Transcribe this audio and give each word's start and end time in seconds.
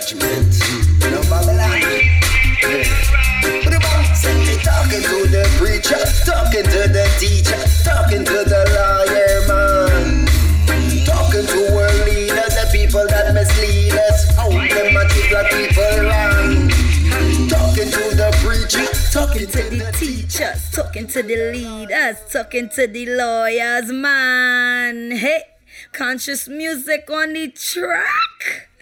judgment. 0.00 0.54
No 1.10 1.20
Babylon. 1.30 1.80
Talking 4.62 5.02
to 5.02 5.18
the 5.30 5.44
preacher, 5.58 6.02
talking 6.24 6.64
to 6.64 6.88
the 6.88 7.06
teacher, 7.18 7.60
talking 7.84 8.24
to 8.24 8.38
the 8.44 8.62
lawyer 8.74 9.40
man, 9.48 10.26
talking 11.04 11.46
to 11.46 11.74
world 11.74 12.06
leaders, 12.06 12.54
the 12.54 12.68
people 12.72 13.06
that 13.06 13.34
mislead 13.34 13.92
us, 13.92 14.34
how 14.36 14.48
them 14.50 14.96
a 14.96 15.08
treat 15.08 15.30
people 15.50 15.96
wrong. 16.02 16.68
Talking 17.48 17.90
to 17.90 18.04
the 18.16 18.30
preacher, 18.42 18.86
talking 19.12 19.46
to 19.46 19.62
the 19.70 19.92
teachers, 19.98 20.70
talking 20.72 21.06
to 21.08 21.22
the 21.22 21.52
leaders, 21.52 22.16
talking 22.32 22.68
to 22.70 22.86
the 22.86 23.06
lawyers, 23.06 23.92
man. 23.92 25.12
Hey, 25.12 25.42
conscious 25.92 26.48
music 26.48 27.08
on 27.10 27.34
the 27.34 27.48
track. 27.48 28.73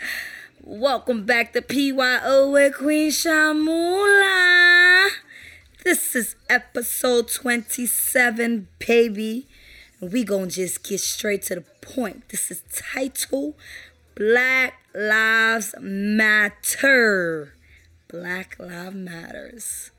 Welcome 0.74 1.26
back 1.26 1.52
to 1.52 1.60
PYO 1.60 2.50
with 2.50 2.78
Queen 2.78 3.10
Shamula. 3.10 5.10
This 5.84 6.16
is 6.16 6.34
episode 6.48 7.28
27, 7.28 8.68
baby. 8.78 9.46
And 10.00 10.10
we 10.10 10.24
gonna 10.24 10.46
just 10.46 10.82
get 10.82 11.00
straight 11.00 11.42
to 11.42 11.56
the 11.56 11.64
point. 11.82 12.30
This 12.30 12.50
is 12.50 12.62
title 12.74 13.54
Black 14.14 14.72
Lives 14.95 15.74
Matter. 15.78 17.52
Black 18.09 18.56
Lives 18.59 18.96
Matters. 18.96 19.90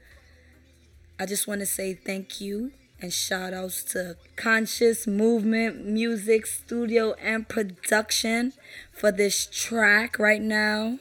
I 1.20 1.28
just 1.28 1.48
want 1.48 1.60
to 1.60 1.68
say 1.68 1.94
thank 1.94 2.42
you 2.42 2.72
and 3.00 3.14
shout 3.14 3.54
outs 3.54 3.84
to 3.84 4.18
Conscious 4.36 5.06
Movement 5.06 5.86
Music 5.86 6.48
Studio 6.48 7.14
and 7.22 7.48
Production 7.48 8.54
for 8.94 9.12
this 9.12 9.46
track 9.46 10.18
right 10.20 10.42
now. 10.42 11.00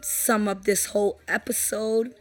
Sum 0.00 0.48
up 0.48 0.64
this 0.64 0.86
whole 0.86 1.20
episode. 1.28 2.14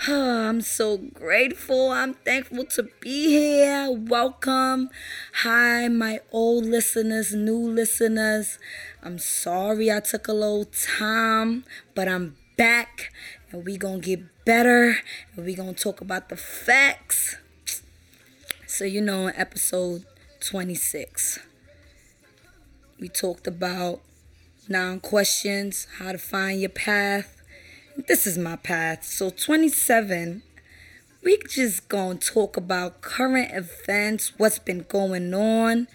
I'm 0.08 0.62
so 0.62 0.96
grateful. 0.96 1.90
I'm 1.90 2.14
thankful 2.14 2.64
to 2.64 2.88
be 3.00 3.28
here. 3.28 3.90
Welcome. 3.90 4.88
Hi, 5.42 5.88
my 5.88 6.20
old 6.32 6.64
listeners, 6.64 7.34
new 7.34 7.58
listeners. 7.58 8.58
I'm 9.02 9.18
sorry 9.18 9.92
I 9.92 10.00
took 10.00 10.26
a 10.26 10.32
little 10.32 10.64
time, 10.64 11.64
but 11.94 12.08
I'm 12.08 12.36
back 12.56 13.12
and 13.52 13.64
we 13.64 13.76
going 13.76 14.00
to 14.00 14.06
get 14.16 14.44
better 14.44 14.96
and 15.36 15.44
we 15.44 15.54
going 15.54 15.74
to 15.74 15.82
talk 15.82 16.00
about 16.00 16.28
the 16.28 16.36
facts. 16.36 17.36
So, 18.66 18.84
you 18.84 19.00
know, 19.00 19.26
episode 19.26 20.04
26, 20.40 21.40
we 23.00 23.08
talked 23.08 23.46
about 23.46 24.00
nine 24.68 25.00
questions, 25.00 25.86
how 25.98 26.12
to 26.12 26.18
find 26.18 26.60
your 26.60 26.68
path. 26.68 27.42
This 28.06 28.26
is 28.26 28.36
my 28.36 28.56
path. 28.56 29.04
So, 29.04 29.30
27, 29.30 30.42
we 31.24 31.38
just 31.48 31.88
gonna 31.88 32.18
talk 32.18 32.58
about 32.58 33.00
current 33.00 33.52
events, 33.52 34.38
what's 34.38 34.58
been 34.58 34.84
going 34.86 35.32
on, 35.32 35.88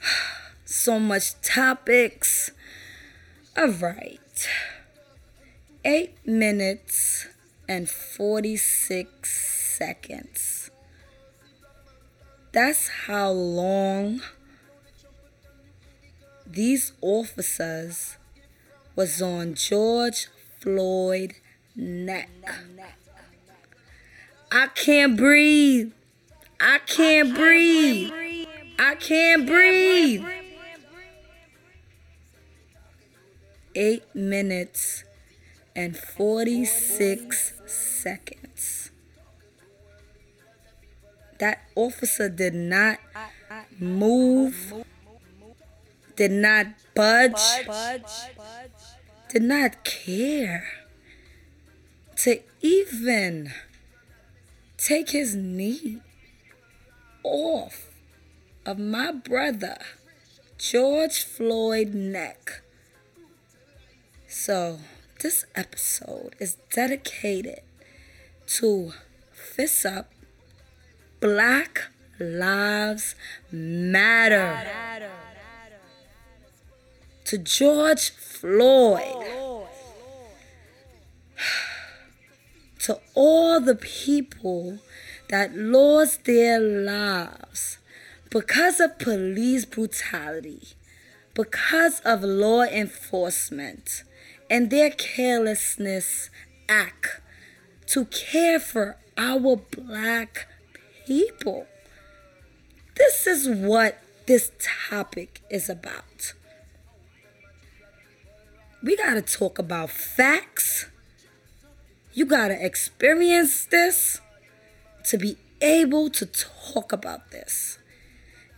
so 0.64 0.98
much 0.98 1.38
topics. 1.42 2.50
All 3.54 3.68
right, 3.68 4.48
eight 5.84 6.14
minutes 6.26 7.26
and 7.68 7.88
46 7.88 9.76
seconds. 9.78 10.70
That's 12.52 12.88
how 13.06 13.30
long 13.30 14.22
these 16.52 16.92
officers 17.00 18.16
was 18.96 19.22
on 19.22 19.54
George 19.54 20.28
Floyd 20.58 21.34
neck. 21.76 22.28
I 24.50 24.66
can't 24.68 25.16
breathe. 25.16 25.92
I 26.60 26.78
can't 26.78 27.34
breathe. 27.34 28.12
I 28.78 28.94
can't 28.96 29.46
breathe. 29.46 30.24
Eight 33.74 34.14
minutes 34.14 35.04
and 35.76 35.96
46 35.96 37.52
seconds 37.66 38.90
that 41.40 41.62
officer 41.74 42.28
did 42.28 42.54
not 42.54 42.98
move, 43.78 44.69
did 46.20 46.32
not 46.32 46.66
budge, 46.94 47.64
did 49.30 49.40
not 49.40 49.82
care 49.84 50.64
to 52.14 52.40
even 52.60 53.50
take 54.76 55.12
his 55.12 55.34
knee 55.34 56.02
off 57.22 57.88
of 58.66 58.78
my 58.78 59.10
brother, 59.10 59.78
George 60.58 61.24
Floyd 61.24 61.94
neck. 61.94 62.60
So, 64.28 64.80
this 65.22 65.46
episode 65.54 66.36
is 66.38 66.58
dedicated 66.70 67.62
to 68.58 68.92
Fist 69.32 69.86
Up 69.86 70.12
Black 71.18 71.84
Lives 72.18 73.14
Matter. 73.50 75.29
To 77.30 77.38
George 77.38 78.10
Floyd. 78.10 79.24
To 82.80 82.98
all 83.14 83.60
the 83.60 83.76
people 83.76 84.80
that 85.28 85.54
lost 85.54 86.24
their 86.24 86.58
lives 86.58 87.78
because 88.30 88.80
of 88.80 88.98
police 88.98 89.64
brutality, 89.64 90.70
because 91.34 92.00
of 92.00 92.24
law 92.24 92.62
enforcement, 92.62 94.02
and 94.50 94.70
their 94.70 94.90
carelessness 94.90 96.30
act 96.68 97.20
to 97.86 98.06
care 98.06 98.58
for 98.58 98.96
our 99.16 99.54
black 99.54 100.48
people. 101.06 101.68
This 102.96 103.28
is 103.28 103.46
what 103.48 104.02
this 104.26 104.50
topic 104.88 105.42
is 105.48 105.68
about. 105.68 106.32
We 108.82 108.96
got 108.96 109.14
to 109.14 109.22
talk 109.22 109.58
about 109.58 109.90
facts. 109.90 110.86
You 112.14 112.24
got 112.24 112.48
to 112.48 112.64
experience 112.64 113.66
this 113.66 114.20
to 115.04 115.18
be 115.18 115.36
able 115.60 116.08
to 116.10 116.24
talk 116.26 116.90
about 116.90 117.30
this. 117.30 117.78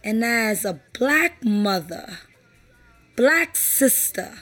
And 0.04 0.24
as 0.24 0.64
a 0.64 0.80
black 0.96 1.44
mother, 1.44 2.18
black 3.16 3.56
sister, 3.56 4.38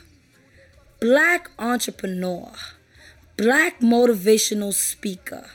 black 1.01 1.51
entrepreneur, 1.59 2.53
black 3.39 3.81
motivational 3.81 4.75
speaker, 4.75 5.51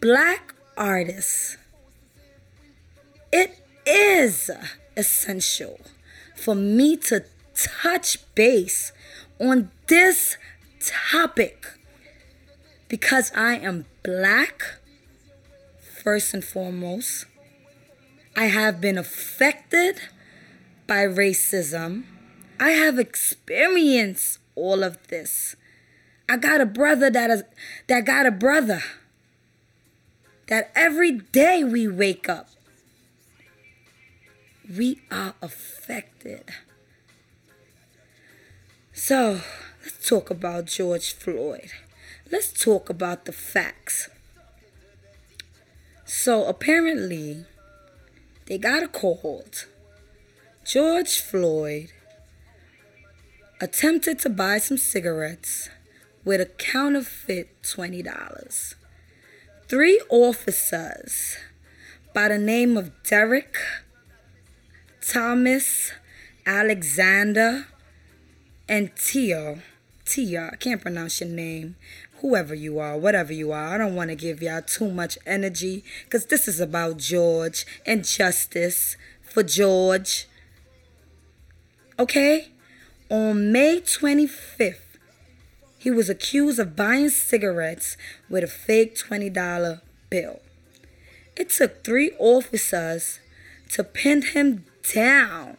black 0.00 0.54
artist, 0.76 1.56
it 3.32 3.58
is 3.84 4.52
essential 4.96 5.80
for 6.36 6.54
me 6.54 6.96
to 6.96 7.24
touch 7.54 8.18
base 8.36 8.92
on 9.40 9.70
this 9.86 10.36
topic 11.10 11.66
because 12.88 13.32
I 13.34 13.56
am 13.56 13.86
black, 14.02 14.78
first 16.02 16.34
and 16.34 16.44
foremost. 16.44 17.26
I 18.36 18.46
have 18.46 18.80
been 18.80 18.98
affected 18.98 20.00
by 20.86 21.04
racism. 21.04 22.04
I 22.60 22.70
have 22.70 22.98
experienced 22.98 24.38
all 24.54 24.82
of 24.82 24.96
this. 25.08 25.56
I 26.28 26.36
got 26.36 26.60
a 26.60 26.66
brother 26.66 27.10
that 27.10 27.30
is 27.30 27.42
that 27.88 28.04
got 28.04 28.26
a 28.26 28.30
brother 28.30 28.82
that 30.48 30.70
every 30.74 31.12
day 31.12 31.64
we 31.64 31.88
wake 31.88 32.28
up 32.28 32.48
we 34.68 35.00
are 35.10 35.34
affected. 35.40 36.44
So, 39.00 39.42
let's 39.84 40.08
talk 40.08 40.28
about 40.28 40.66
George 40.66 41.14
Floyd. 41.14 41.70
Let's 42.32 42.52
talk 42.52 42.90
about 42.90 43.26
the 43.26 43.32
facts. 43.32 44.08
So, 46.04 46.44
apparently, 46.46 47.44
they 48.46 48.58
got 48.58 48.82
a 48.82 48.88
called. 48.88 49.66
George 50.66 51.20
Floyd 51.20 51.92
attempted 53.60 54.18
to 54.18 54.28
buy 54.30 54.58
some 54.58 54.76
cigarettes 54.76 55.70
with 56.24 56.40
a 56.40 56.46
counterfeit 56.46 57.62
$20. 57.62 58.74
Three 59.68 60.02
officers 60.10 61.36
by 62.12 62.26
the 62.26 62.38
name 62.38 62.76
of 62.76 62.90
Derek 63.04 63.56
Thomas, 65.00 65.92
Alexander, 66.44 67.68
and 68.68 68.94
Teo 68.96 69.58
Tia, 70.08 70.50
I 70.52 70.56
can't 70.56 70.80
pronounce 70.80 71.20
your 71.20 71.28
name. 71.28 71.76
Whoever 72.20 72.54
you 72.54 72.78
are, 72.78 72.96
whatever 72.96 73.32
you 73.32 73.52
are, 73.52 73.74
I 73.74 73.78
don't 73.78 73.94
want 73.94 74.08
to 74.08 74.16
give 74.16 74.40
y'all 74.40 74.62
too 74.62 74.90
much 74.90 75.18
energy 75.26 75.84
because 76.04 76.26
this 76.26 76.48
is 76.48 76.60
about 76.60 76.96
George 76.96 77.66
and 77.84 78.04
justice 78.04 78.96
for 79.20 79.42
George. 79.42 80.26
Okay? 81.98 82.48
On 83.10 83.52
May 83.52 83.80
25th, 83.80 84.96
he 85.76 85.90
was 85.90 86.08
accused 86.08 86.58
of 86.58 86.74
buying 86.74 87.10
cigarettes 87.10 87.98
with 88.30 88.44
a 88.44 88.48
fake 88.48 88.96
$20 88.96 89.80
bill. 90.08 90.40
It 91.36 91.50
took 91.50 91.84
three 91.84 92.12
officers 92.18 93.20
to 93.70 93.84
pin 93.84 94.22
him 94.22 94.64
down. 94.94 95.58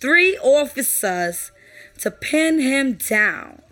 Three 0.00 0.36
officers 0.38 1.52
to 2.00 2.10
pin 2.10 2.60
him 2.60 2.94
down 2.94 3.62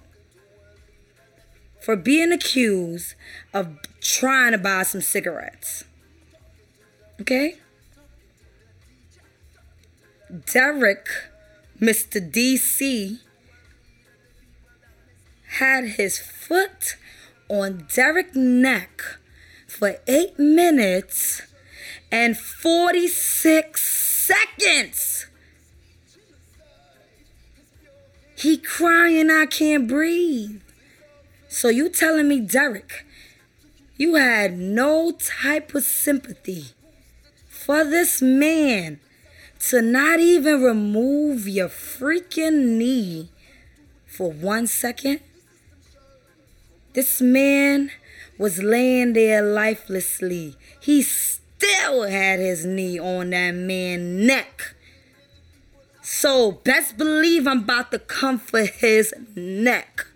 for 1.81 1.97
being 1.97 2.33
accused 2.33 3.15
of 3.53 3.77
trying 4.01 4.53
to 4.53 4.59
buy 4.59 4.83
some 4.83 5.01
cigarettes. 5.01 5.85
Okay? 7.21 7.59
Derek, 10.47 11.07
Mr. 11.81 12.21
DC, 12.21 13.19
had 15.59 15.85
his 15.91 16.19
foot 16.19 16.97
on 17.49 17.87
Derek's 17.93 18.35
neck 18.35 19.03
for 19.69 19.97
8 20.07 20.39
minutes 20.39 21.43
and 22.11 22.37
46 22.37 23.81
seconds. 23.83 25.27
He 28.45 28.59
crying, 28.59 29.31
I 29.31 29.47
can't 29.47 29.89
breathe. 29.89 30.61
So 31.49 31.71
you 31.71 31.89
telling 31.89 32.29
me, 32.29 32.41
Derek, 32.41 33.07
you 33.97 34.17
had 34.17 34.59
no 34.59 35.13
type 35.13 35.75
of 35.75 35.83
sympathy 35.83 36.67
for 37.49 37.85
this 37.85 38.21
man 38.21 39.01
to 39.71 39.81
not 39.81 40.21
even 40.21 40.63
remove 40.63 41.49
your 41.49 41.71
freaking 41.71 42.77
knee 42.77 43.31
for 44.05 44.31
one 44.31 44.67
second? 44.67 45.21
This 46.93 47.23
man 47.23 47.93
was 48.37 48.63
laying 48.63 49.15
there 49.15 49.41
lifelessly. 49.41 50.55
He 50.81 51.01
still 51.01 52.03
had 52.03 52.41
his 52.41 52.67
knee 52.67 52.99
on 52.99 53.31
that 53.31 53.53
man's 53.53 54.27
neck. 54.27 54.75
So 56.07 56.53
best 56.53 56.99
believe 56.99 57.47
I'm 57.47 57.61
about 57.61 57.91
to 57.93 57.99
come 57.99 58.39
for 58.39 58.67
his 58.67 59.15
neck. 59.35 60.07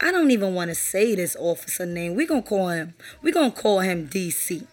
I 0.00 0.12
don't 0.12 0.30
even 0.30 0.54
want 0.54 0.70
to 0.70 0.76
say 0.76 1.16
this 1.16 1.34
officer 1.34 1.84
name. 1.84 2.14
We're 2.14 2.28
going 2.28 2.44
to 2.44 2.48
call 2.48 2.68
him, 2.68 2.94
we're 3.20 3.34
going 3.34 3.50
to 3.50 3.60
call 3.60 3.80
him 3.80 4.08
DC. 4.08 4.64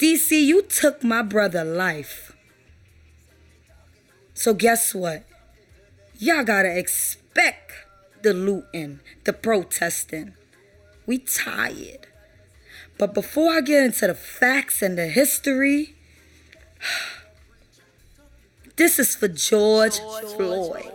DC, 0.00 0.44
you 0.44 0.62
took 0.62 1.04
my 1.04 1.22
brother 1.22 1.62
life. 1.62 2.34
So 4.34 4.54
guess 4.54 4.92
what? 4.92 5.22
Y'all 6.18 6.42
got 6.42 6.62
to 6.62 6.76
expect 6.76 7.70
the 8.22 8.34
looting, 8.34 8.98
the 9.22 9.32
protesting. 9.32 10.34
We 11.06 11.18
tired. 11.18 12.08
But 12.98 13.14
before 13.14 13.52
I 13.52 13.60
get 13.60 13.84
into 13.84 14.08
the 14.08 14.14
facts 14.14 14.82
and 14.82 14.98
the 14.98 15.06
history, 15.06 15.94
this 18.80 18.98
is 18.98 19.14
for 19.14 19.28
George, 19.28 19.98
Floyd. 20.34 20.90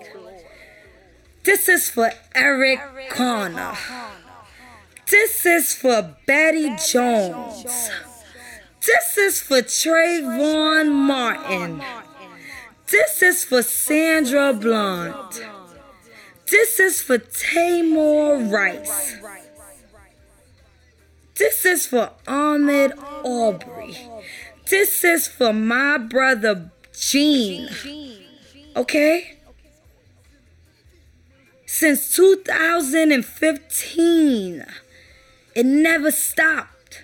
This 1.43 1.69
is 1.69 1.87
for 1.87 2.09
Eric, 2.33 2.79
Garner. 3.15 3.77
This 5.07 5.45
is 5.45 5.75
for 5.75 6.15
Betty, 6.25 6.75
Jones. 6.91 7.91
This 8.83 9.17
is 9.19 9.39
for 9.39 9.57
Trayvon 9.57 10.93
Martin. 10.93 11.83
This 12.87 13.21
is 13.21 13.43
for 13.43 13.61
Sandra 13.61 14.51
Bland. 14.51 15.43
This 16.49 16.79
is 16.79 17.03
for 17.03 17.19
Tamir 17.19 18.51
Rice. 18.51 19.17
This 21.35 21.63
is 21.65 21.85
for 21.85 22.09
Ahmaud 22.25 22.97
Arbery. 23.23 23.95
This 24.71 25.03
is 25.03 25.27
for 25.27 25.53
my 25.53 25.99
brother 25.99 26.71
Jean. 26.95 27.69
Okay? 28.75 29.36
since 31.75 32.15
2015. 32.15 34.65
It 35.56 35.65
never 35.65 36.09
stopped. 36.09 37.03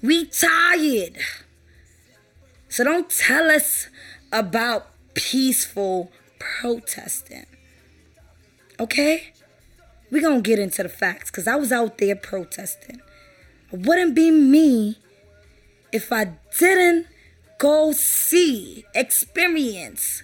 We 0.00 0.26
tired. 0.26 1.16
So 2.68 2.84
don't 2.84 3.10
tell 3.10 3.50
us 3.50 3.88
about 4.30 4.86
peaceful 5.14 6.12
protesting. 6.38 7.46
Okay? 8.78 9.32
We're 10.12 10.22
going 10.22 10.44
to 10.44 10.48
get 10.48 10.60
into 10.60 10.84
the 10.84 10.88
facts 10.88 11.32
because 11.32 11.48
I 11.48 11.56
was 11.56 11.72
out 11.72 11.98
there 11.98 12.14
protesting. 12.14 13.00
It 13.72 13.86
wouldn't 13.86 14.14
be 14.14 14.30
me 14.30 14.98
if 15.92 16.12
I 16.12 16.34
didn't 16.56 17.08
go 17.58 17.92
see, 17.92 18.84
experience 18.94 20.22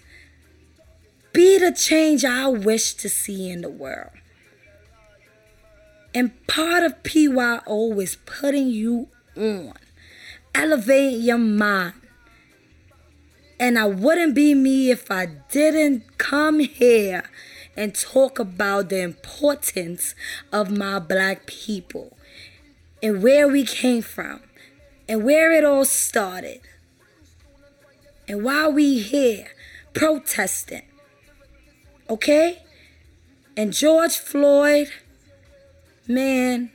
be 1.35 1.59
the 1.59 1.73
change 1.73 2.25
I 2.25 2.47
wish 2.47 2.95
to 2.95 3.09
see 3.09 3.51
in 3.51 3.63
the 3.63 3.69
world. 3.69 4.13
And 6.15 6.31
part 6.47 6.85
of 6.85 7.03
PYO 7.03 7.99
is 7.99 8.17
putting 8.25 8.69
you 8.69 9.09
on, 9.37 9.75
elevating 10.55 11.23
your 11.23 11.39
mind. 11.39 11.95
And 13.59 13.77
I 13.77 13.87
wouldn't 13.87 14.37
be 14.37 14.55
me 14.55 14.93
if 14.93 15.11
I 15.11 15.27
didn't 15.27 16.19
come 16.19 16.61
here 16.61 17.25
and 17.77 17.97
talk 17.97 18.39
about 18.39 18.89
the 18.89 19.01
importance 19.01 20.15
of 20.53 20.71
my 20.71 21.01
black 21.01 21.47
people 21.47 22.17
and 23.03 23.25
where 23.25 23.49
we 23.49 23.65
came 23.65 24.03
from 24.03 24.41
and 25.09 25.25
where 25.25 25.51
it 25.51 25.65
all 25.65 25.85
started. 25.85 26.61
And 28.27 28.43
why 28.43 28.69
we 28.69 29.01
here 29.01 29.49
protesting 29.93 30.83
Okay? 32.09 32.63
And 33.57 33.73
George 33.73 34.17
Floyd, 34.17 34.89
man, 36.07 36.71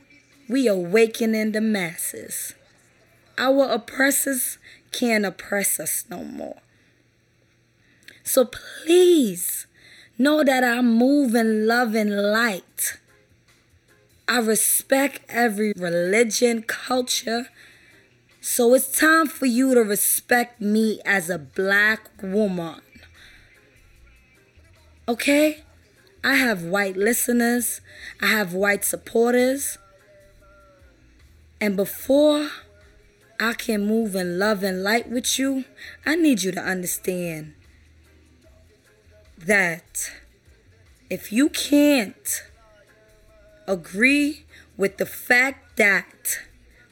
we 0.48 0.66
awakening 0.66 1.52
the 1.52 1.60
masses. 1.60 2.54
Our 3.38 3.70
oppressors 3.70 4.58
can't 4.92 5.24
oppress 5.24 5.78
us 5.78 6.04
no 6.10 6.24
more. 6.24 6.60
So 8.24 8.44
please 8.44 9.66
know 10.18 10.42
that 10.44 10.64
I 10.64 10.80
move 10.82 11.34
in 11.34 11.66
love 11.66 11.94
and 11.94 12.32
light. 12.32 12.98
I 14.26 14.38
respect 14.38 15.20
every 15.28 15.72
religion, 15.76 16.62
culture. 16.62 17.48
So 18.40 18.72
it's 18.72 18.98
time 18.98 19.26
for 19.26 19.44
you 19.44 19.74
to 19.74 19.82
respect 19.82 20.62
me 20.62 21.00
as 21.04 21.28
a 21.28 21.38
black 21.38 22.08
woman. 22.22 22.80
Okay? 25.06 25.62
I 26.24 26.36
have 26.36 26.62
white 26.62 26.96
listeners, 26.96 27.82
I 28.20 28.26
have 28.26 28.54
white 28.54 28.84
supporters. 28.84 29.76
And 31.60 31.76
before 31.76 32.48
I 33.38 33.52
can 33.52 33.86
move 33.86 34.14
in 34.14 34.38
love 34.38 34.62
and 34.62 34.82
light 34.82 35.10
with 35.10 35.38
you, 35.38 35.64
I 36.06 36.14
need 36.16 36.42
you 36.42 36.52
to 36.52 36.60
understand 36.60 37.52
that 39.38 40.12
if 41.10 41.30
you 41.30 41.50
can't 41.50 42.44
agree 43.66 44.44
with 44.78 44.96
the 44.96 45.06
fact 45.06 45.76
that 45.76 46.40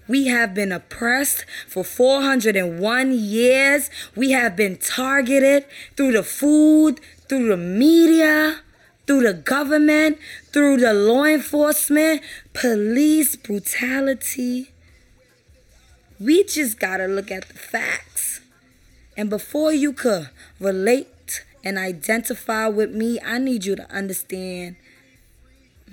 we 0.09 0.29
have 0.29 0.55
been 0.55 0.73
oppressed 0.73 1.45
for 1.69 1.85
401 1.85 3.13
years. 3.13 3.91
We 4.17 4.31
have 4.31 4.57
been 4.57 4.79
targeted 4.79 5.67
through 5.97 6.13
the 6.13 6.23
food, 6.23 7.01
through 7.29 7.49
the 7.49 7.59
media, 7.59 8.61
through 9.07 9.23
the 9.23 9.35
government, 9.35 10.19
through 10.53 10.79
the 10.79 10.95
law 10.95 11.25
enforcement, 11.25 12.23
police 12.55 13.37
brutality. 13.37 14.71
We 16.19 16.43
just 16.45 16.81
gotta 16.81 17.07
look 17.07 17.31
at 17.31 17.47
the 17.49 17.55
facts. 17.55 18.41
And 19.17 19.29
before 19.29 19.73
you 19.73 19.93
could 19.93 20.31
relate 20.59 21.45
and 21.63 21.77
identify 21.77 22.67
with 22.69 22.93
me, 22.93 23.21
I 23.25 23.39
need 23.39 23.65
you 23.65 23.77
to 23.77 23.91
understand 23.91 24.77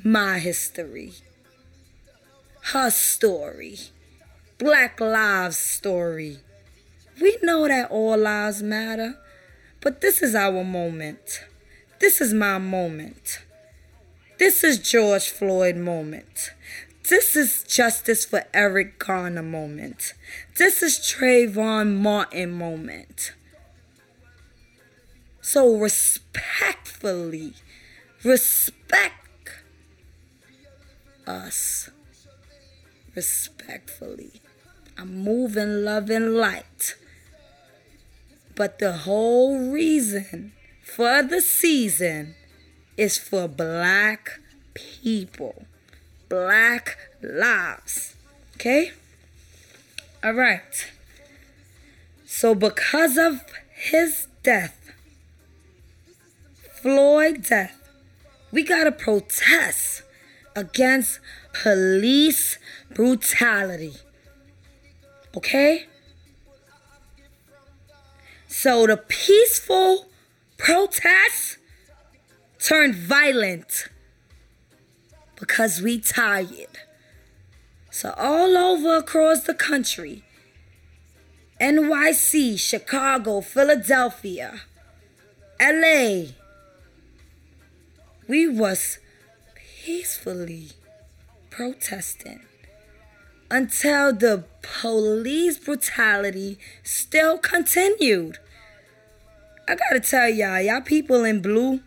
my 0.03 0.39
history, 0.39 1.13
her 2.71 2.89
story, 2.91 3.79
Black 4.57 5.01
Lives 5.01 5.57
story. 5.57 6.39
We 7.21 7.37
know 7.43 7.67
that 7.67 7.91
all 7.91 8.17
lives 8.17 8.63
matter. 8.63 9.17
But 9.81 9.99
this 9.99 10.21
is 10.23 10.33
our 10.33 10.63
moment. 10.63 11.41
This 11.99 12.21
is 12.21 12.33
my 12.33 12.57
moment. 12.57 13.39
This 14.39 14.63
is 14.63 14.79
George 14.79 15.29
Floyd 15.29 15.75
moment. 15.75 16.51
This 17.09 17.35
is 17.35 17.63
justice 17.63 18.25
for 18.25 18.45
Eric 18.53 18.97
Garner 18.97 19.43
moment. 19.43 20.13
This 20.57 20.81
is 20.81 20.99
Trayvon 20.99 21.97
Martin 21.97 22.51
moment. 22.51 23.33
So 25.41 25.75
respectfully, 25.77 27.53
respect 28.23 29.49
us. 31.27 31.89
Respectfully. 33.15 34.41
I'm 34.97 35.23
moving 35.23 35.83
love 35.83 36.09
and 36.09 36.35
light. 36.35 36.95
But 38.55 38.79
the 38.79 38.93
whole 38.93 39.59
reason 39.71 40.53
for 40.83 41.21
the 41.21 41.41
season 41.41 42.35
is 42.95 43.17
for 43.17 43.47
black 43.47 44.39
people, 44.73 45.65
black 46.29 46.97
lives. 47.21 48.15
Okay? 48.55 48.91
All 50.23 50.33
right. 50.33 50.91
So, 52.25 52.55
because 52.55 53.17
of 53.17 53.41
his 53.73 54.27
death, 54.43 54.91
Floyd 56.71 57.43
death, 57.43 57.89
we 58.51 58.63
gotta 58.63 58.91
protest 58.91 60.03
against 60.55 61.19
police 61.51 62.57
brutality. 62.93 63.93
Okay? 65.35 65.87
So 68.47 68.87
the 68.87 68.97
peaceful 68.97 70.07
protests 70.57 71.57
turned 72.59 72.95
violent 72.95 73.89
because 75.39 75.81
we 75.81 75.99
tired. 75.99 76.79
So 77.91 78.13
all 78.17 78.57
over 78.57 78.97
across 78.97 79.41
the 79.41 79.53
country, 79.53 80.23
NYC, 81.61 82.59
Chicago, 82.59 83.41
Philadelphia, 83.41 84.61
LA, 85.61 86.31
we 88.27 88.47
was 88.47 88.99
peacefully 89.83 90.69
protesting 91.49 92.41
until 93.49 94.13
the 94.13 94.43
police 94.61 95.57
brutality 95.57 96.57
still 96.83 97.37
continued. 97.37 98.37
I 99.67 99.75
gotta 99.75 99.99
tell 99.99 100.29
y'all, 100.29 100.61
y'all 100.61 100.81
people 100.81 101.23
in 101.23 101.41
blue, 101.41 101.79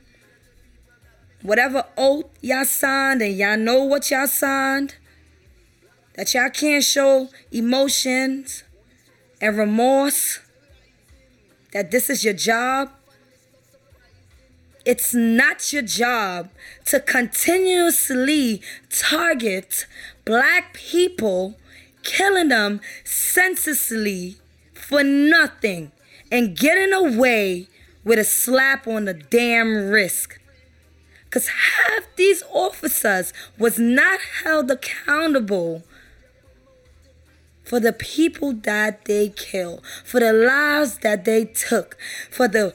whatever 1.42 1.84
oath 1.96 2.26
y'all 2.40 2.64
signed 2.64 3.22
and 3.22 3.36
y'all 3.36 3.56
know 3.56 3.84
what 3.84 4.10
y'all 4.10 4.26
signed, 4.26 4.96
that 6.14 6.34
y'all 6.34 6.50
can't 6.50 6.82
show 6.82 7.28
emotions 7.52 8.64
and 9.40 9.56
remorse, 9.56 10.40
that 11.72 11.90
this 11.90 12.10
is 12.10 12.24
your 12.24 12.34
job, 12.34 12.90
it's 14.84 15.12
not 15.14 15.72
your 15.72 15.82
job 15.82 16.50
to 16.86 16.98
continuously 16.98 18.62
target 18.90 19.86
black 20.28 20.74
people, 20.74 21.56
killing 22.02 22.48
them 22.48 22.82
senselessly 23.02 24.36
for 24.74 25.02
nothing 25.02 25.90
and 26.30 26.54
getting 26.54 26.92
away 26.92 27.66
with 28.04 28.18
a 28.18 28.24
slap 28.24 28.86
on 28.86 29.06
the 29.06 29.14
damn 29.14 29.88
wrist. 29.88 30.36
Because 31.24 31.48
half 31.48 32.04
these 32.16 32.42
officers 32.52 33.32
was 33.58 33.78
not 33.78 34.20
held 34.44 34.70
accountable 34.70 35.82
for 37.64 37.80
the 37.80 37.94
people 37.94 38.52
that 38.52 39.06
they 39.06 39.30
killed, 39.30 39.82
for 40.04 40.20
the 40.20 40.34
lives 40.34 40.98
that 40.98 41.24
they 41.24 41.46
took, 41.46 41.96
for 42.30 42.48
the 42.48 42.74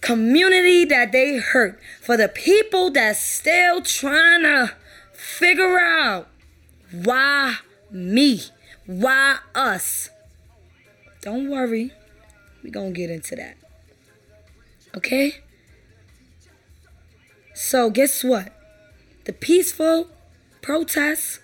community 0.00 0.86
that 0.86 1.12
they 1.12 1.36
hurt, 1.36 1.78
for 2.00 2.16
the 2.16 2.28
people 2.28 2.90
that 2.92 3.16
still 3.16 3.82
trying 3.82 4.44
to 4.44 4.74
figure 5.12 5.78
out 5.78 6.28
why 7.04 7.56
me, 7.90 8.42
why 8.86 9.38
us. 9.54 10.10
Don't 11.22 11.50
worry, 11.50 11.92
We're 12.62 12.70
gonna 12.70 12.90
get 12.90 13.10
into 13.10 13.36
that. 13.36 13.56
Okay? 14.96 15.36
So 17.54 17.90
guess 17.90 18.22
what? 18.22 18.52
The 19.24 19.32
peaceful 19.32 20.08
protests, 20.62 21.40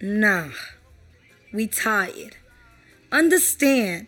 nah, 0.00 0.48
we 1.52 1.66
tired. 1.66 2.36
Understand 3.10 4.06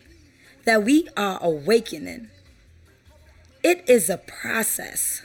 that 0.65 0.83
we 0.83 1.07
are 1.15 1.39
awakening. 1.41 2.29
It 3.63 3.87
is 3.89 4.09
a 4.09 4.17
process. 4.17 5.23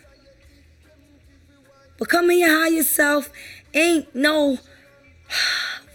Becoming 1.99 2.41
your 2.41 2.51
higher 2.51 2.83
self 2.83 3.31
ain't 3.75 4.15
no 4.15 4.59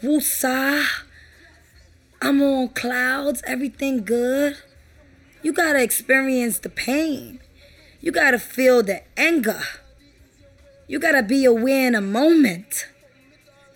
woosah. 0.02 0.86
I'm 2.22 2.42
on 2.42 2.70
clouds, 2.70 3.44
everything 3.46 4.04
good. 4.04 4.58
You 5.42 5.54
gotta 5.54 5.82
experience 5.82 6.60
the 6.60 6.70
pain. 6.70 7.40
You 8.02 8.12
gotta 8.12 8.40
feel 8.40 8.82
the 8.84 9.04
anger. 9.18 9.62
You 10.88 11.00
gotta 11.00 11.24
be 11.24 11.46
aware 11.46 11.88
in 11.88 11.96
a 11.96 12.02
moment. 12.02 12.88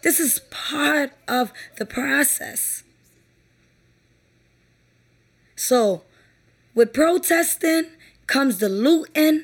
This 0.02 0.20
is 0.20 0.42
part 0.50 1.12
of 1.28 1.52
the 1.78 1.86
process. 1.86 2.84
So, 5.56 6.04
with 6.74 6.94
protesting, 6.94 7.88
comes 8.28 8.60
the 8.60 8.70
looting, 8.70 9.44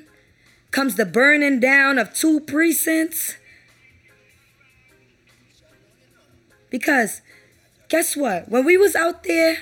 comes 0.71 0.95
the 0.95 1.05
burning 1.05 1.59
down 1.59 1.99
of 1.99 2.13
two 2.13 2.39
precincts. 2.39 3.35
Because 6.75 7.21
guess 7.87 8.17
what? 8.17 8.49
When 8.49 8.65
we 8.65 8.75
was 8.75 8.97
out 8.97 9.23
there 9.23 9.59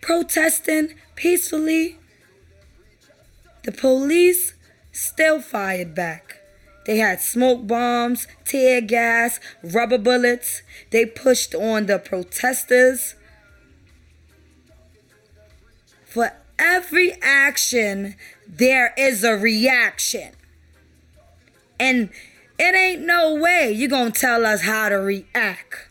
protesting 0.00 0.94
peacefully, 1.14 1.96
the 3.62 3.70
police 3.70 4.54
still 4.90 5.40
fired 5.40 5.94
back. 5.94 6.38
They 6.86 6.96
had 6.96 7.20
smoke 7.20 7.68
bombs, 7.68 8.26
tear 8.44 8.80
gas, 8.80 9.38
rubber 9.62 9.96
bullets. 9.96 10.62
They 10.90 11.06
pushed 11.06 11.54
on 11.54 11.86
the 11.86 12.00
protesters. 12.00 13.14
For 16.04 16.32
every 16.58 17.12
action, 17.22 18.16
there 18.48 18.92
is 18.98 19.22
a 19.22 19.36
reaction. 19.36 20.32
And 21.78 22.10
it 22.58 22.74
ain't 22.74 23.02
no 23.02 23.36
way 23.36 23.70
you 23.70 23.86
gonna 23.86 24.10
tell 24.10 24.44
us 24.44 24.62
how 24.62 24.88
to 24.88 24.96
react 24.96 25.90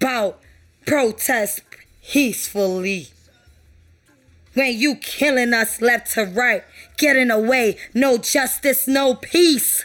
about 0.00 0.40
protest 0.86 1.62
peacefully. 2.02 3.08
When 4.54 4.78
you 4.78 4.96
killing 4.96 5.52
us 5.52 5.80
left 5.80 6.14
to 6.14 6.24
right, 6.24 6.64
getting 6.96 7.30
away, 7.30 7.76
no 7.94 8.18
justice, 8.18 8.88
no 8.88 9.14
peace. 9.14 9.84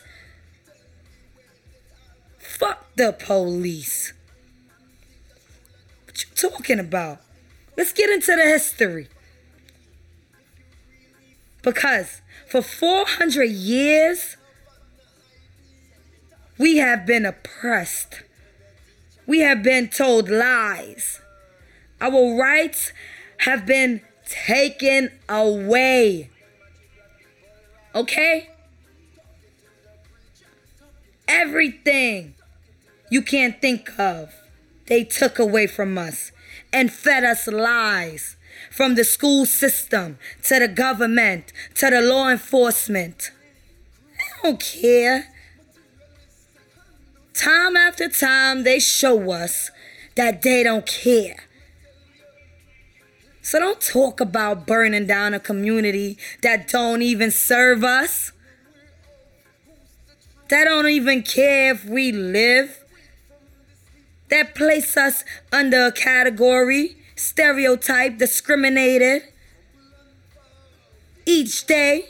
Fuck 2.39 2.96
the 2.96 3.13
police. 3.13 4.13
What 6.05 6.24
you 6.24 6.29
talking 6.36 6.79
about? 6.79 7.20
Let's 7.75 7.91
get 7.91 8.10
into 8.10 8.36
the 8.36 8.43
history. 8.43 9.08
Because 11.62 12.22
for 12.48 12.62
400 12.62 13.46
years, 13.46 14.38
we 16.58 16.77
have 16.77 17.05
been 17.05 17.25
oppressed. 17.25 18.22
We 19.25 19.39
have 19.39 19.63
been 19.63 19.89
told 19.89 20.30
lies. 20.30 21.22
Our 22.01 22.36
rights 22.38 22.92
have 23.39 23.65
been 23.65 24.01
taken 24.27 25.12
away. 25.30 26.30
Okay? 27.96 28.50
Everything 31.27 32.36
you 33.10 33.22
can't 33.22 33.62
think 33.62 33.98
of, 34.00 34.34
they 34.88 35.03
took 35.03 35.39
away 35.39 35.68
from 35.68 35.98
us 35.98 36.32
and 36.72 36.92
fed 36.92 37.24
us 37.24 37.48
lies 37.48 38.36
from 38.72 38.96
the 38.96 39.03
school 39.03 39.46
system 39.46 40.18
to 40.44 40.60
the 40.60 40.68
government 40.68 41.53
to 41.75 41.89
the 41.89 42.01
law 42.01 42.30
enforcement. 42.30 43.32
They 44.18 44.50
don't 44.50 44.60
care. 44.60 45.33
Time 47.34 47.75
after 47.75 48.08
time, 48.10 48.63
they 48.63 48.80
show 48.80 49.32
us 49.32 49.72
that 50.16 50.42
they 50.42 50.63
don't 50.63 50.86
care. 50.86 51.38
So 53.42 53.60
don't 53.60 53.82
talk 53.82 54.22
about 54.22 54.66
burning 54.66 55.06
down 55.06 55.34
a 55.34 55.40
community 55.40 56.18
that 56.44 56.68
don't 56.68 57.02
even 57.02 57.32
serve 57.32 57.84
us. 57.84 58.32
That 60.50 60.66
don't 60.66 60.88
even 60.88 61.24
care 61.24 61.74
if 61.74 61.86
we 61.86 62.12
live. 62.12 62.84
That 64.30 64.56
place 64.56 64.96
us 64.96 65.24
under 65.52 65.88
a 65.88 65.92
category, 65.92 66.96
stereotype, 67.16 68.18
discriminated 68.18 69.24
each 71.25 71.66
day. 71.66 72.06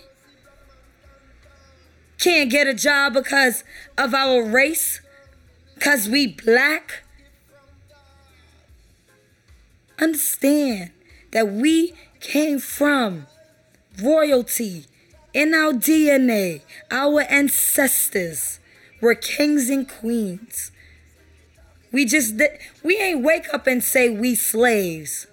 Can't 2.20 2.50
get 2.50 2.68
a 2.68 2.74
job 2.74 3.14
because 3.14 3.64
of 3.98 4.14
our 4.14 4.44
race, 4.44 5.02
because 5.84 6.08
we 6.08 6.26
black. 6.28 7.04
Understand 10.00 10.92
that 11.32 11.52
we 11.52 11.94
came 12.22 12.60
from 12.60 13.28
royalty 14.02 14.86
in 15.34 15.54
our 15.54 15.74
DNA. 15.74 16.62
Our 16.90 17.24
ancestors 17.24 18.62
were 19.02 19.14
kings 19.14 19.70
and 19.70 19.88
queens. 19.88 20.72
We 21.92 22.06
just 22.06 22.42
we 22.82 22.98
ain't 22.98 23.22
wake 23.22 23.54
up 23.54 23.68
and 23.68 23.84
say 23.84 24.10
we 24.10 24.36
slaves. 24.36 25.28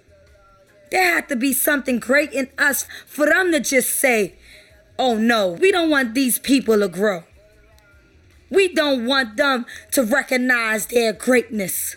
There 0.91 1.15
had 1.15 1.29
to 1.29 1.37
be 1.37 1.53
something 1.53 1.97
great 1.97 2.33
in 2.33 2.49
us 2.57 2.85
for 3.07 3.25
them 3.25 3.53
to 3.53 3.61
just 3.61 3.91
say, 3.91 4.35
"Oh 4.99 5.15
no, 5.15 5.47
we 5.47 5.71
don't 5.71 5.89
want 5.89 6.13
these 6.13 6.39
people 6.39 6.77
to 6.79 6.89
grow. 6.89 7.23
We 8.51 8.67
don't 8.67 9.07
want 9.07 9.37
them 9.37 9.65
to 9.91 10.03
recognize 10.03 10.85
their 10.85 11.13
greatness. 11.13 11.95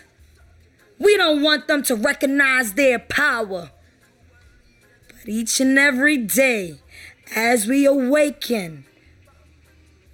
We 0.97 1.17
don't 1.17 1.43
want 1.43 1.67
them 1.67 1.83
to 1.83 1.95
recognize 1.95 2.73
their 2.73 2.97
power." 2.97 3.71
But 5.09 5.27
each 5.27 5.59
and 5.59 5.77
every 5.77 6.17
day, 6.17 6.79
as 7.35 7.67
we 7.67 7.85
awaken, 7.85 8.85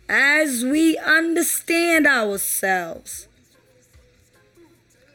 as 0.10 0.66
we 0.66 0.98
understand 0.98 2.08
ourselves, 2.08 3.28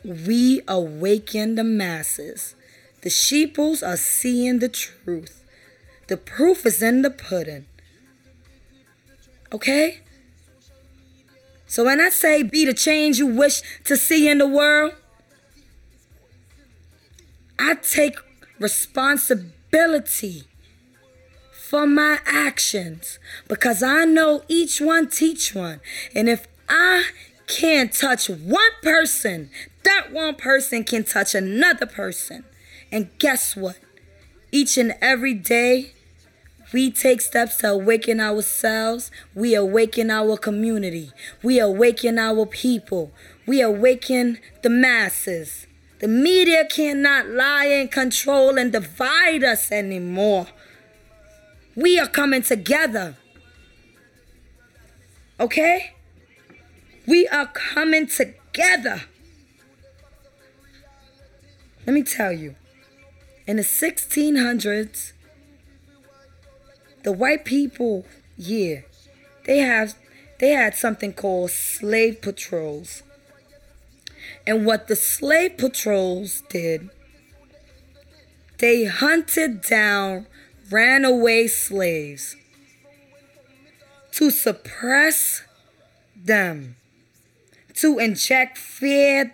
we 0.04 0.62
awaken 0.68 1.56
the 1.56 1.64
masses. 1.64 2.54
The 3.02 3.10
sheeples 3.10 3.82
are 3.82 3.96
seeing 3.96 4.60
the 4.60 4.68
truth. 4.68 5.42
The 6.06 6.16
proof 6.16 6.64
is 6.64 6.82
in 6.82 7.02
the 7.02 7.10
pudding. 7.10 7.66
Okay? 9.52 10.02
So 11.66 11.84
when 11.84 12.00
I 12.00 12.10
say 12.10 12.42
be 12.42 12.64
the 12.64 12.74
change 12.74 13.18
you 13.18 13.26
wish 13.26 13.62
to 13.84 13.96
see 13.96 14.28
in 14.28 14.38
the 14.38 14.46
world, 14.46 14.92
I 17.58 17.74
take 17.74 18.16
responsibility 18.58 20.44
for 21.50 21.86
my 21.86 22.18
actions 22.24 23.18
because 23.48 23.82
I 23.82 24.04
know 24.04 24.44
each 24.48 24.80
one 24.80 25.08
teach 25.08 25.54
one. 25.54 25.80
And 26.14 26.28
if 26.28 26.46
I 26.68 27.06
can't 27.48 27.92
touch 27.92 28.28
one 28.28 28.70
person, 28.82 29.50
that 29.82 30.12
one 30.12 30.36
person 30.36 30.84
can 30.84 31.04
touch 31.04 31.34
another 31.34 31.86
person. 31.86 32.44
And 32.92 33.10
guess 33.18 33.56
what? 33.56 33.78
Each 34.52 34.78
and 34.78 34.94
every 35.00 35.34
day, 35.34 35.92
we 36.72 36.90
take 36.90 37.20
steps 37.20 37.58
to 37.58 37.70
awaken 37.70 38.20
ourselves. 38.20 39.10
We 39.34 39.54
awaken 39.54 40.10
our 40.10 40.36
community. 40.36 41.12
We 41.42 41.60
awaken 41.60 42.18
our 42.18 42.44
people. 42.44 43.12
We 43.46 43.60
awaken 43.60 44.38
the 44.62 44.70
masses. 44.70 45.66
The 46.00 46.08
media 46.08 46.64
cannot 46.64 47.28
lie 47.28 47.66
and 47.66 47.90
control 47.90 48.58
and 48.58 48.72
divide 48.72 49.44
us 49.44 49.70
anymore. 49.70 50.48
We 51.74 51.98
are 51.98 52.08
coming 52.08 52.42
together. 52.42 53.16
Okay? 55.38 55.94
We 57.06 57.28
are 57.28 57.46
coming 57.46 58.08
together. 58.08 59.02
Let 61.86 61.94
me 61.94 62.02
tell 62.02 62.32
you, 62.32 62.56
in 63.46 63.56
the 63.56 63.62
1600s, 63.62 65.12
the 67.06 67.12
white 67.12 67.44
people, 67.44 68.04
yeah, 68.36 68.80
they 69.44 69.58
have 69.58 69.94
they 70.40 70.50
had 70.50 70.74
something 70.74 71.12
called 71.12 71.52
slave 71.52 72.20
patrols. 72.20 73.04
And 74.44 74.66
what 74.66 74.88
the 74.88 74.96
slave 74.96 75.56
patrols 75.56 76.42
did, 76.48 76.90
they 78.58 78.86
hunted 78.86 79.62
down 79.62 80.26
Runaway 80.68 81.46
slaves 81.46 82.34
to 84.10 84.32
suppress 84.32 85.42
them, 86.16 86.74
to 87.74 88.00
inject 88.00 88.58
fear, 88.58 89.32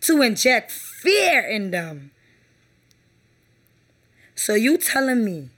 to 0.00 0.20
inject 0.20 0.72
fear 0.72 1.42
in 1.42 1.70
them. 1.70 2.10
So 4.34 4.54
you 4.54 4.78
telling 4.78 5.24
me 5.24 5.50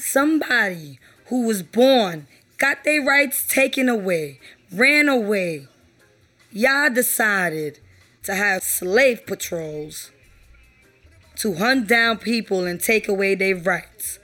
somebody 0.00 0.98
who 1.26 1.46
was 1.46 1.62
born, 1.62 2.26
got 2.58 2.84
their 2.84 3.02
rights 3.02 3.46
taken 3.46 3.88
away, 3.88 4.40
ran 4.72 5.08
away, 5.08 5.68
y'all 6.52 6.90
decided 6.90 7.78
to 8.24 8.34
have 8.34 8.62
slave 8.62 9.26
patrols 9.26 10.10
to 11.36 11.54
hunt 11.54 11.88
down 11.88 12.18
people 12.18 12.66
and 12.66 12.80
take 12.80 13.08
away 13.08 13.34
their 13.34 13.56
rights 13.56 14.18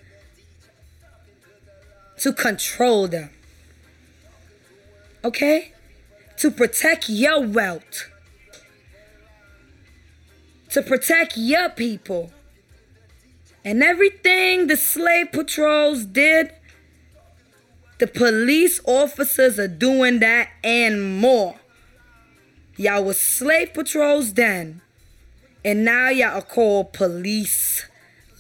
to 2.18 2.32
control 2.32 3.08
them. 3.08 3.30
Okay? 5.24 5.72
To 6.38 6.50
protect 6.50 7.08
your 7.08 7.40
wealth. 7.40 8.10
To 10.70 10.82
protect 10.82 11.36
your 11.36 11.68
people. 11.70 12.32
And 13.66 13.82
everything 13.82 14.68
the 14.68 14.78
slave 14.78 15.32
patrols 15.32 16.06
did, 16.06 16.52
the 17.98 18.06
police 18.06 18.80
officers 18.86 19.58
are 19.58 19.68
doing 19.68 20.20
that 20.20 20.48
and 20.64 21.18
more. 21.18 21.56
Y'all 22.76 23.04
was 23.04 23.20
slave 23.20 23.74
patrols 23.74 24.32
then, 24.32 24.80
and 25.62 25.84
now 25.84 26.08
y'all 26.08 26.38
are 26.38 26.42
called 26.42 26.94
police, 26.94 27.84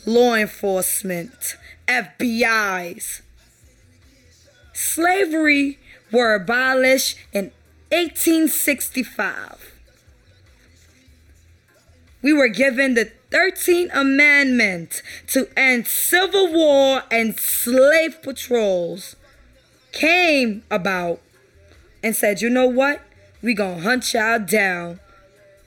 law 0.06 0.34
enforcement, 0.34 1.56
FBIs 1.86 3.20
slavery 4.76 5.78
were 6.12 6.34
abolished 6.34 7.18
in 7.32 7.50
1865. 7.90 9.72
We 12.22 12.32
were 12.32 12.48
given 12.48 12.94
the 12.94 13.10
13th 13.36 13.90
Amendment 13.92 15.02
to 15.26 15.46
end 15.58 15.86
civil 15.86 16.50
war 16.50 17.02
and 17.10 17.38
slave 17.38 18.22
patrols 18.22 19.14
came 19.92 20.62
about 20.70 21.20
and 22.02 22.16
said, 22.16 22.40
you 22.40 22.48
know 22.48 22.66
what? 22.66 23.02
We 23.42 23.52
gonna 23.52 23.82
hunt 23.82 24.14
y'all 24.14 24.38
down. 24.38 25.00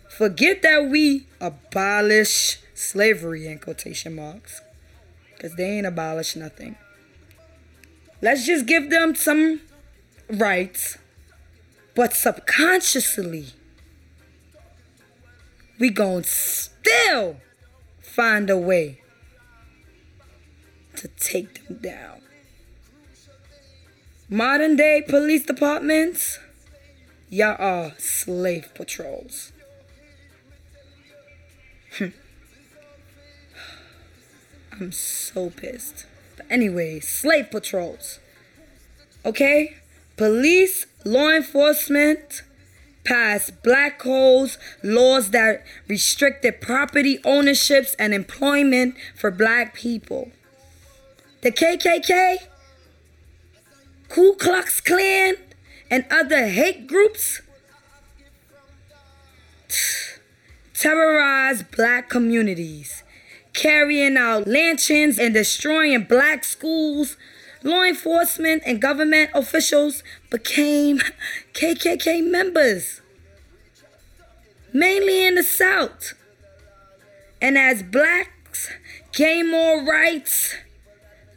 Forget 0.09 0.63
that 0.63 0.89
we 0.89 1.27
abolish 1.39 2.57
slavery 2.73 3.45
in 3.45 3.59
quotation 3.59 4.15
marks. 4.15 4.61
Because 5.35 5.55
they 5.55 5.77
ain't 5.77 5.85
abolished 5.85 6.35
nothing. 6.35 6.75
Let's 8.19 8.47
just 8.47 8.65
give 8.65 8.89
them 8.89 9.13
some 9.13 9.61
rights. 10.27 10.97
But 11.95 12.15
subconsciously, 12.15 13.49
we 15.77 15.91
to 15.91 16.25
still 16.25 17.37
find 18.19 18.49
a 18.49 18.57
way 18.57 18.99
to 20.97 21.07
take 21.07 21.65
them 21.65 21.77
down. 21.77 22.21
Modern 24.27 24.75
day 24.75 25.01
police 25.07 25.45
departments, 25.45 26.37
y'all 27.29 27.55
are 27.57 27.93
slave 27.97 28.73
patrols. 28.75 29.53
Hmm. 31.97 32.07
I'm 34.73 34.91
so 34.91 35.49
pissed. 35.51 36.05
But 36.35 36.45
anyway, 36.49 36.99
slave 36.99 37.49
patrols. 37.49 38.19
Okay? 39.23 39.77
Police, 40.17 40.87
law 41.05 41.29
enforcement 41.29 42.41
passed 43.03 43.63
black 43.63 43.99
codes, 43.99 44.57
laws 44.83 45.31
that 45.31 45.63
restricted 45.87 46.61
property 46.61 47.19
ownerships 47.25 47.95
and 47.97 48.13
employment 48.13 48.95
for 49.15 49.31
black 49.31 49.73
people. 49.73 50.31
The 51.41 51.51
KKK, 51.51 52.37
Ku 54.09 54.35
Klux 54.35 54.81
Klan, 54.81 55.35
and 55.89 56.05
other 56.11 56.47
hate 56.47 56.87
groups 56.87 57.41
terrorized 60.73 61.69
black 61.71 62.09
communities 62.09 63.03
carrying 63.53 64.15
out 64.17 64.47
lynchings 64.47 65.19
and 65.19 65.33
destroying 65.33 66.03
black 66.03 66.43
schools, 66.43 67.17
law 67.63 67.83
enforcement 67.83 68.63
and 68.65 68.81
government 68.81 69.31
officials 69.33 70.03
became 70.29 70.99
KKK 71.53 72.29
members, 72.29 73.01
mainly 74.73 75.25
in 75.25 75.35
the 75.35 75.43
South. 75.43 76.13
And 77.41 77.57
as 77.57 77.83
blacks 77.83 78.69
gain 79.13 79.51
more 79.51 79.83
rights, 79.83 80.55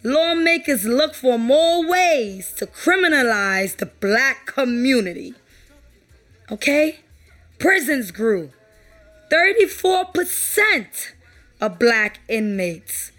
lawmakers 0.03 0.85
look 0.85 1.15
for 1.15 1.39
more 1.39 1.87
ways 1.87 2.53
to 2.59 2.67
criminalize 2.67 3.77
the 3.77 3.87
black 3.87 4.47
community. 4.47 5.35
Okay? 6.51 7.01
Prisons 7.59 8.11
grew. 8.11 8.51
34% 9.31 11.13
of 11.61 11.79
black 11.79 12.21
inmates. 12.29 13.13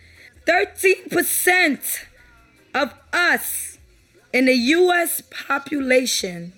13% 0.46 2.06
of 2.74 2.94
us 3.12 3.78
in 4.32 4.46
the 4.46 4.56
US 4.56 5.22
population 5.22 6.54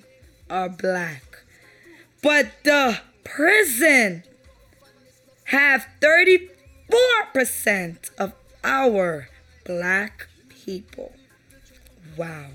are 0.49 0.69
black. 0.69 1.43
But 2.21 2.51
the 2.63 2.99
prison 3.23 4.23
have 5.45 5.87
34% 6.01 8.09
of 8.17 8.33
our 8.63 9.29
black 9.65 10.27
people. 10.49 11.13
Wow. 12.17 12.47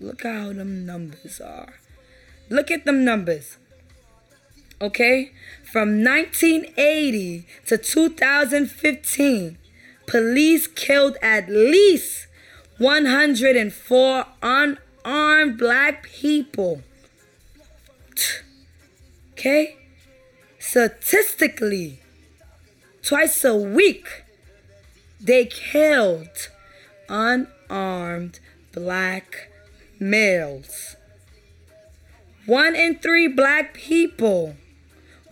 Look 0.00 0.24
how 0.24 0.52
them 0.52 0.84
numbers 0.84 1.40
are. 1.40 1.74
Look 2.48 2.70
at 2.70 2.84
them 2.84 3.04
numbers. 3.04 3.56
Okay? 4.80 5.32
From 5.62 6.02
1980 6.02 7.46
to 7.66 7.78
2015, 7.78 9.58
police 10.06 10.66
killed 10.66 11.16
at 11.22 11.48
least 11.48 12.26
104 12.82 14.26
unarmed 14.42 15.56
black 15.56 16.02
people. 16.02 16.82
Okay? 19.32 19.76
Statistically, 20.58 22.00
twice 23.02 23.44
a 23.44 23.54
week, 23.54 24.24
they 25.20 25.44
killed 25.44 26.48
unarmed 27.08 28.40
black 28.72 29.48
males. 30.00 30.96
One 32.46 32.74
in 32.74 32.98
three 32.98 33.28
black 33.28 33.74
people 33.74 34.56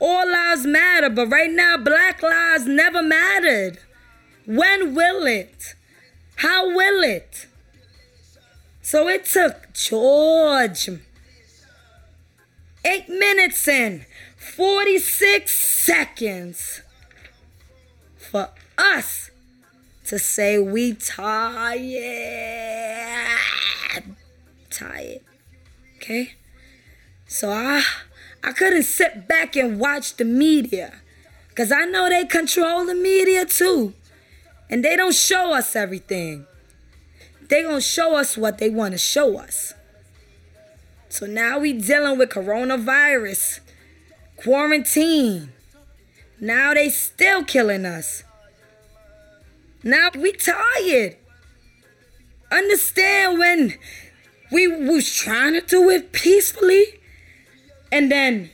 All 0.00 0.28
lives 0.28 0.66
matter, 0.66 1.08
but 1.08 1.28
right 1.28 1.52
now, 1.52 1.76
black 1.76 2.20
lives 2.20 2.66
never 2.66 3.00
mattered. 3.00 3.78
When 4.44 4.96
will 4.96 5.24
it? 5.24 5.76
How 6.34 6.66
will 6.66 7.04
it? 7.04 7.46
So 8.82 9.06
it 9.06 9.24
took 9.24 9.72
George 9.72 10.88
eight 12.84 13.08
minutes 13.08 13.66
and 13.68 14.06
46 14.36 15.52
seconds 15.52 16.82
for 18.16 18.50
us 18.78 19.30
to 20.06 20.18
say 20.18 20.58
we 20.58 20.94
tired. 20.94 21.88
Tired. 24.70 25.20
Okay? 25.96 26.34
So 27.26 27.50
I 27.50 27.82
I 28.42 28.52
couldn't 28.52 28.84
sit 28.84 29.28
back 29.28 29.54
and 29.56 29.78
watch 29.78 30.16
the 30.16 30.24
media. 30.24 30.94
Cause 31.54 31.70
I 31.70 31.84
know 31.84 32.08
they 32.08 32.24
control 32.24 32.86
the 32.86 32.94
media 32.94 33.44
too. 33.44 33.92
And 34.70 34.84
they 34.84 34.96
don't 34.96 35.14
show 35.14 35.52
us 35.52 35.76
everything. 35.76 36.46
They 37.48 37.62
gonna 37.62 37.80
show 37.80 38.16
us 38.16 38.36
what 38.36 38.58
they 38.58 38.70
want 38.70 38.92
to 38.92 38.98
show 38.98 39.36
us. 39.36 39.74
So 41.10 41.26
now 41.26 41.58
we 41.58 41.72
dealing 41.72 42.18
with 42.18 42.30
coronavirus, 42.30 43.60
quarantine. 44.36 45.52
Now 46.40 46.72
they 46.72 46.88
still 46.88 47.44
killing 47.44 47.84
us. 47.84 48.22
Now 49.82 50.10
we 50.16 50.32
tired. 50.32 51.16
Understand 52.52 53.38
when 53.40 53.74
we 54.52 54.68
was 54.68 55.12
trying 55.12 55.54
to 55.54 55.60
do 55.60 55.90
it 55.90 56.12
peacefully 56.12 57.00
and 57.90 58.10
then 58.10 58.50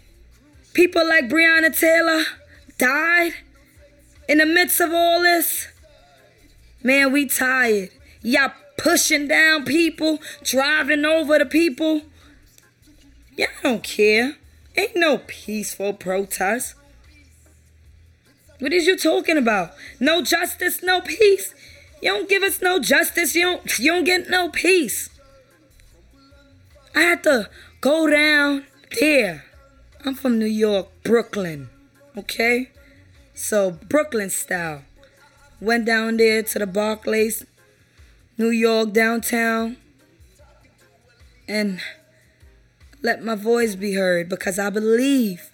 people 0.72 1.06
like 1.06 1.28
Breonna 1.28 1.78
Taylor 1.78 2.24
died 2.78 3.32
in 4.28 4.38
the 4.38 4.46
midst 4.46 4.80
of 4.80 4.92
all 4.94 5.22
this. 5.22 5.68
Man, 6.82 7.12
we 7.12 7.26
tired. 7.26 7.90
Y'all 8.22 8.52
pushing 8.78 9.28
down 9.28 9.64
people, 9.64 10.20
driving 10.42 11.04
over 11.04 11.38
the 11.38 11.46
people. 11.46 12.02
Y'all 13.36 13.48
don't 13.62 13.82
care. 13.82 14.36
Ain't 14.76 14.96
no 14.96 15.18
peaceful 15.18 15.92
protest. 15.92 16.74
What 18.58 18.72
is 18.72 18.86
you 18.86 18.96
talking 18.96 19.36
about? 19.36 19.72
No 20.00 20.22
justice, 20.22 20.82
no 20.82 21.00
peace. 21.00 21.54
You 22.00 22.10
don't 22.10 22.28
give 22.28 22.42
us 22.42 22.62
no 22.62 22.78
justice. 22.78 23.34
You 23.34 23.42
don't. 23.42 23.78
You 23.78 23.92
don't 23.92 24.04
get 24.04 24.30
no 24.30 24.48
peace. 24.48 25.10
I 26.94 27.02
had 27.02 27.22
to 27.24 27.50
go 27.80 28.08
down 28.08 28.64
there. 29.00 29.44
I'm 30.04 30.14
from 30.14 30.38
New 30.38 30.46
York, 30.46 30.88
Brooklyn. 31.02 31.68
Okay, 32.16 32.70
so 33.34 33.72
Brooklyn 33.72 34.30
style. 34.30 34.82
Went 35.60 35.84
down 35.84 36.16
there 36.18 36.42
to 36.42 36.58
the 36.58 36.66
Barclays, 36.66 37.44
New 38.38 38.50
York 38.50 38.92
downtown, 38.92 39.76
and 41.48 41.80
let 43.06 43.22
my 43.22 43.36
voice 43.36 43.76
be 43.76 43.94
heard 43.94 44.28
because 44.28 44.58
I 44.58 44.68
believe 44.68 45.52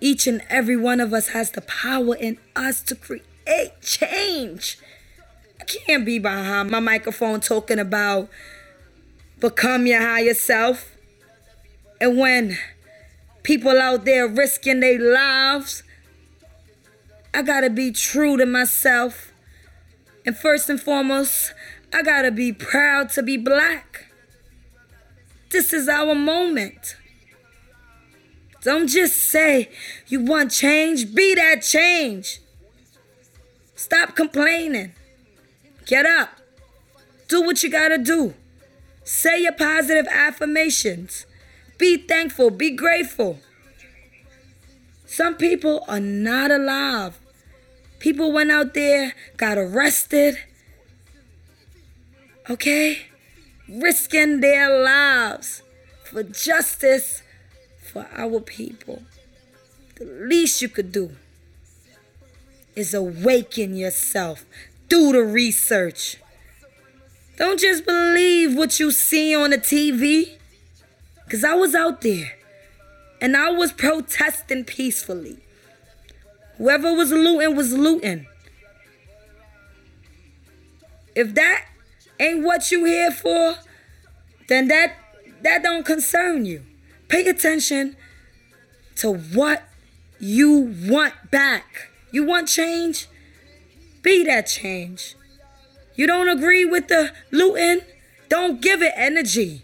each 0.00 0.26
and 0.26 0.40
every 0.48 0.76
one 0.76 1.00
of 1.00 1.12
us 1.12 1.28
has 1.28 1.50
the 1.50 1.60
power 1.60 2.16
in 2.16 2.38
us 2.56 2.80
to 2.84 2.94
create 2.94 3.82
change. 3.82 4.78
I 5.60 5.64
can't 5.64 6.06
be 6.06 6.18
behind 6.18 6.70
my 6.70 6.80
microphone 6.80 7.40
talking 7.40 7.78
about 7.78 8.30
become 9.38 9.86
your 9.86 10.00
higher 10.00 10.32
self. 10.32 10.96
And 12.00 12.18
when 12.18 12.56
people 13.42 13.78
out 13.78 14.06
there 14.06 14.26
risking 14.26 14.80
their 14.80 14.98
lives, 14.98 15.82
I 17.34 17.42
gotta 17.42 17.68
be 17.68 17.92
true 17.92 18.38
to 18.38 18.46
myself. 18.46 19.30
And 20.24 20.34
first 20.34 20.70
and 20.70 20.80
foremost, 20.80 21.52
I 21.92 22.02
gotta 22.02 22.30
be 22.30 22.54
proud 22.54 23.10
to 23.10 23.22
be 23.22 23.36
black. 23.36 24.05
This 25.56 25.72
is 25.72 25.88
our 25.88 26.14
moment. 26.14 26.96
Don't 28.60 28.88
just 28.88 29.16
say 29.16 29.70
you 30.06 30.22
want 30.22 30.50
change, 30.52 31.14
be 31.14 31.34
that 31.34 31.62
change. 31.62 32.40
Stop 33.74 34.14
complaining. 34.14 34.92
Get 35.86 36.04
up. 36.04 36.28
Do 37.28 37.40
what 37.40 37.62
you 37.62 37.70
gotta 37.70 37.96
do. 37.96 38.34
Say 39.02 39.44
your 39.44 39.52
positive 39.52 40.06
affirmations. 40.10 41.24
Be 41.78 41.96
thankful. 41.96 42.50
Be 42.50 42.70
grateful. 42.72 43.38
Some 45.06 45.36
people 45.36 45.84
are 45.88 46.00
not 46.00 46.50
alive. 46.50 47.18
People 47.98 48.30
went 48.30 48.50
out 48.50 48.74
there, 48.74 49.14
got 49.38 49.56
arrested. 49.56 50.36
Okay? 52.50 53.06
Risking 53.68 54.40
their 54.40 54.82
lives 54.82 55.62
for 56.04 56.22
justice 56.22 57.22
for 57.82 58.06
our 58.14 58.40
people. 58.40 59.02
The 59.96 60.04
least 60.04 60.62
you 60.62 60.68
could 60.68 60.92
do 60.92 61.16
is 62.76 62.94
awaken 62.94 63.74
yourself. 63.76 64.44
Do 64.88 65.12
the 65.12 65.22
research. 65.22 66.18
Don't 67.36 67.58
just 67.58 67.84
believe 67.84 68.56
what 68.56 68.78
you 68.78 68.90
see 68.92 69.34
on 69.34 69.50
the 69.50 69.58
TV. 69.58 70.36
Because 71.24 71.42
I 71.42 71.54
was 71.54 71.74
out 71.74 72.02
there 72.02 72.36
and 73.20 73.36
I 73.36 73.50
was 73.50 73.72
protesting 73.72 74.64
peacefully. 74.64 75.38
Whoever 76.58 76.92
was 76.92 77.10
looting 77.10 77.56
was 77.56 77.72
looting. 77.72 78.26
If 81.14 81.34
that 81.34 81.64
ain't 82.18 82.44
what 82.44 82.70
you 82.70 82.84
here 82.84 83.10
for, 83.10 83.56
then 84.48 84.68
that 84.68 84.94
that 85.42 85.62
don't 85.62 85.84
concern 85.84 86.44
you. 86.44 86.62
Pay 87.08 87.28
attention 87.28 87.96
to 88.96 89.12
what 89.12 89.62
you 90.18 90.74
want 90.88 91.14
back. 91.30 91.90
You 92.10 92.26
want 92.26 92.48
change? 92.48 93.08
Be 94.02 94.24
that 94.24 94.46
change. 94.46 95.14
You 95.94 96.06
don't 96.06 96.28
agree 96.28 96.64
with 96.64 96.88
the 96.88 97.12
looting? 97.30 97.80
Don't 98.28 98.60
give 98.60 98.82
it 98.82 98.92
energy. 98.96 99.62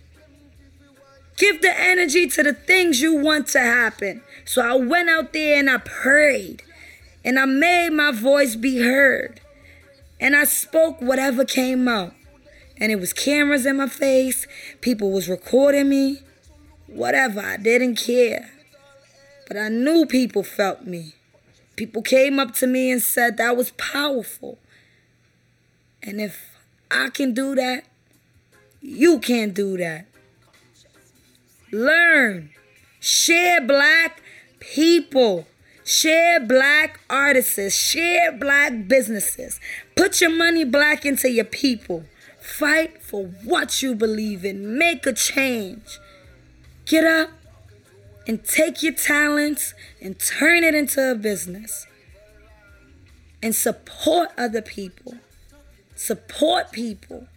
Give 1.37 1.61
the 1.61 1.79
energy 1.79 2.27
to 2.29 2.43
the 2.43 2.53
things 2.53 3.01
you 3.01 3.17
want 3.17 3.49
to 3.49 3.61
happen. 3.61 4.23
So 4.45 4.63
I 4.63 4.75
went 4.75 5.09
out 5.09 5.33
there 5.33 5.59
and 5.59 5.69
I 5.69 5.79
prayed 5.79 6.63
and 7.25 7.39
I 7.39 7.45
made 7.45 7.91
my 7.91 8.13
voice 8.13 8.55
be 8.55 8.81
heard. 8.81 9.41
And 10.21 10.37
I 10.37 10.45
spoke 10.45 11.01
whatever 11.01 11.45
came 11.45 11.89
out. 11.89 12.15
And 12.83 12.91
it 12.91 12.99
was 12.99 13.13
cameras 13.13 13.65
in 13.65 13.77
my 13.77 13.87
face, 13.87 14.45
people 14.81 15.13
was 15.13 15.29
recording 15.29 15.89
me, 15.89 16.19
whatever. 16.89 17.39
I 17.39 17.57
didn't 17.57 17.95
care. 17.95 18.51
But 19.47 19.57
I 19.57 19.69
knew 19.69 20.05
people 20.05 20.43
felt 20.43 20.85
me. 20.85 21.15
People 21.77 22.03
came 22.03 22.41
up 22.41 22.55
to 22.57 22.67
me 22.67 22.91
and 22.91 23.01
said 23.01 23.37
that 23.37 23.57
was 23.57 23.71
powerful. 23.71 24.59
And 26.03 26.21
if 26.21 26.59
I 26.91 27.11
can 27.11 27.33
do 27.33 27.55
that, 27.55 27.85
you 28.81 29.21
can 29.21 29.53
do 29.53 29.77
that. 29.77 30.07
Learn. 31.71 32.51
Share 32.99 33.61
black 33.61 34.21
people. 34.59 35.47
Share 35.85 36.41
black 36.41 36.99
artists. 37.09 37.77
Share 37.77 38.33
black 38.33 38.89
businesses. 38.89 39.61
Put 39.95 40.21
your 40.21 40.31
money 40.31 40.65
black 40.65 41.07
into 41.07 41.31
your 41.31 41.45
people. 41.45 42.07
Fight 42.43 43.01
for 43.01 43.27
what 43.45 43.83
you 43.83 43.95
believe 43.95 44.45
in. 44.45 44.77
Make 44.77 45.07
a 45.07 45.13
change. 45.13 46.01
Get 46.87 47.05
up 47.05 47.31
and 48.27 48.45
take 48.45 48.83
your 48.83 48.95
talents 48.95 49.75
and 50.01 50.19
turn 50.19 50.65
it 50.65 50.75
into 50.75 51.13
a 51.13 51.15
business. 51.15 51.87
And 53.41 53.55
support 53.55 54.31
other 54.37 54.61
people. 54.61 55.15
Support 55.95 56.73
people. 56.73 57.29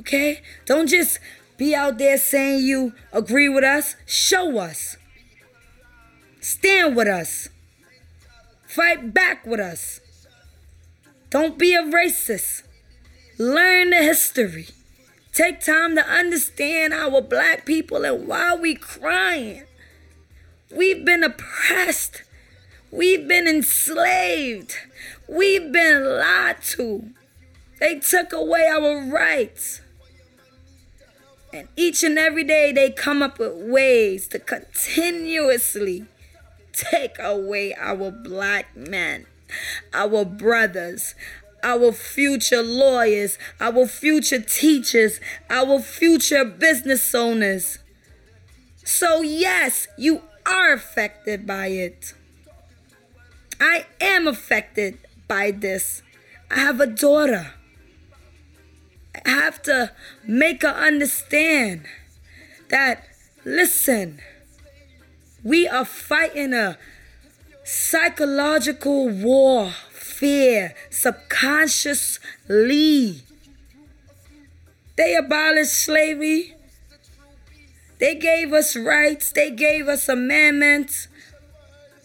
Okay? 0.00 0.42
Don't 0.64 0.88
just 0.88 1.20
be 1.56 1.76
out 1.76 1.98
there 1.98 2.18
saying 2.18 2.64
you 2.64 2.92
agree 3.12 3.48
with 3.48 3.64
us. 3.64 3.94
Show 4.04 4.58
us. 4.58 4.96
Stand 6.40 6.96
with 6.96 7.08
us. 7.08 7.48
Fight 8.66 9.14
back 9.14 9.46
with 9.46 9.60
us. 9.60 10.00
Don't 11.30 11.56
be 11.56 11.74
a 11.74 11.82
racist. 11.82 12.62
Learn 13.38 13.90
the 13.90 13.96
history. 13.96 14.68
Take 15.32 15.60
time 15.60 15.94
to 15.96 16.08
understand 16.08 16.94
our 16.94 17.20
black 17.20 17.66
people 17.66 18.04
and 18.06 18.26
why 18.26 18.54
we 18.54 18.74
crying. 18.74 19.64
We've 20.74 21.04
been 21.04 21.22
oppressed. 21.22 22.22
We've 22.90 23.28
been 23.28 23.46
enslaved. 23.46 24.76
We've 25.28 25.70
been 25.70 26.18
lied 26.18 26.62
to. 26.62 27.10
They 27.78 27.98
took 27.98 28.32
away 28.32 28.66
our 28.68 29.02
rights. 29.02 29.82
And 31.52 31.68
each 31.76 32.02
and 32.02 32.18
every 32.18 32.44
day 32.44 32.72
they 32.72 32.90
come 32.90 33.22
up 33.22 33.38
with 33.38 33.52
ways 33.54 34.28
to 34.28 34.38
continuously 34.38 36.06
take 36.72 37.18
away 37.18 37.74
our 37.74 38.10
black 38.10 38.74
men, 38.74 39.26
our 39.92 40.24
brothers, 40.24 41.14
our 41.66 41.90
future 41.90 42.62
lawyers, 42.62 43.38
our 43.60 43.86
future 43.86 44.40
teachers, 44.40 45.20
our 45.50 45.80
future 45.80 46.44
business 46.44 47.12
owners. 47.14 47.78
So, 48.84 49.22
yes, 49.22 49.88
you 49.98 50.22
are 50.46 50.72
affected 50.72 51.46
by 51.46 51.66
it. 51.66 52.14
I 53.60 53.86
am 54.00 54.28
affected 54.28 54.98
by 55.26 55.50
this. 55.50 56.02
I 56.50 56.60
have 56.60 56.80
a 56.80 56.86
daughter 56.86 57.54
I 59.24 59.30
have 59.30 59.62
to 59.62 59.92
make 60.26 60.62
her 60.62 60.68
understand 60.68 61.86
that, 62.68 63.04
listen, 63.44 64.20
we 65.42 65.66
are 65.66 65.84
fighting 65.84 66.52
a 66.52 66.78
psychological 67.64 69.08
war, 69.08 69.72
fear, 70.16 70.74
subconsciously. 70.90 73.22
They 74.96 75.14
abolished 75.14 75.74
slavery. 75.74 76.54
They 77.98 78.14
gave 78.14 78.52
us 78.52 78.76
rights. 78.76 79.32
They 79.32 79.50
gave 79.50 79.88
us 79.88 80.08
amendments. 80.08 81.08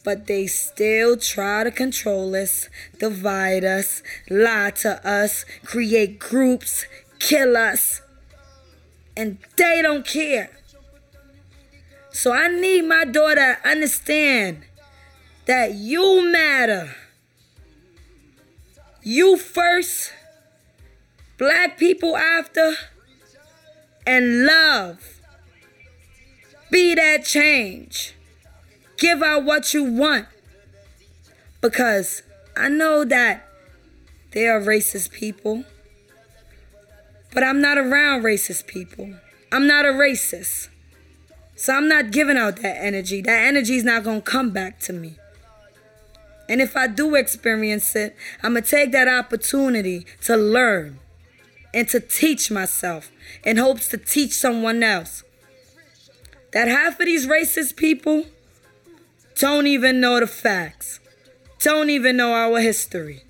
But 0.04 0.26
they 0.28 0.48
still 0.48 1.16
try 1.16 1.64
to 1.64 1.72
control 1.72 2.36
us, 2.36 2.68
divide 3.00 3.64
us, 3.64 4.04
lie 4.30 4.72
to 4.82 5.00
us, 5.08 5.46
create 5.64 6.20
groups, 6.20 6.86
kill 7.20 7.56
us. 7.56 8.02
And 9.16 9.38
they 9.58 9.82
don't 9.82 10.06
care. 10.06 10.50
So 12.12 12.34
I 12.34 12.50
need 12.50 12.82
my 12.82 13.06
daughter 13.06 13.58
to 13.62 13.70
understand 13.70 14.64
that 15.46 15.76
you 15.76 16.30
matter. 16.32 16.96
You 19.04 19.36
first, 19.38 20.14
black 21.38 21.78
people 21.78 22.16
after, 22.16 22.76
and 24.06 24.46
love. 24.46 25.20
Be 26.70 26.96
that 26.96 27.26
change. 27.26 28.16
Give 28.98 29.24
out 29.24 29.44
what 29.44 29.74
you 29.74 29.84
want. 29.84 30.28
Because 31.62 32.24
I 32.56 32.70
know 32.70 33.04
that 33.06 33.48
there 34.34 34.56
are 34.56 34.62
racist 34.62 35.12
people. 35.12 35.64
But 37.34 37.44
I'm 37.44 37.62
not 37.62 37.78
around 37.78 38.24
racist 38.24 38.68
people. 38.68 39.16
I'm 39.52 39.66
not 39.66 39.86
a 39.86 39.90
racist. 39.90 40.70
So 41.56 41.74
I'm 41.74 41.88
not 41.88 42.12
giving 42.12 42.38
out 42.38 42.58
that 42.58 42.78
energy. 42.78 43.22
That 43.22 43.48
energy 43.48 43.76
is 43.76 43.84
not 43.84 44.04
going 44.04 44.22
to 44.22 44.30
come 44.30 44.52
back 44.52 44.80
to 44.82 44.94
me. 44.94 45.18
And 46.52 46.62
if 46.62 46.76
I 46.76 46.88
do 46.88 47.16
experience 47.16 47.96
it, 47.96 48.14
I'm 48.44 48.56
going 48.56 48.66
to 48.66 48.70
take 48.70 48.92
that 48.92 49.08
opportunity 49.08 50.06
to 50.26 50.36
learn 50.36 51.00
and 51.74 51.88
to 51.88 52.02
teach 52.02 52.52
myself 52.52 53.10
in 53.46 53.56
hopes 53.56 53.88
to 53.88 53.98
teach 53.98 54.34
someone 54.34 54.84
else. 54.84 55.24
That 56.52 56.68
half 56.68 57.00
of 57.00 57.06
these 57.06 57.26
racist 57.26 57.78
people 57.78 58.26
don't 59.36 59.66
even 59.66 60.02
know 60.02 60.20
the 60.20 60.28
facts, 60.28 61.00
don't 61.62 61.90
even 61.90 62.18
know 62.18 62.34
our 62.34 62.60
history. 62.60 63.24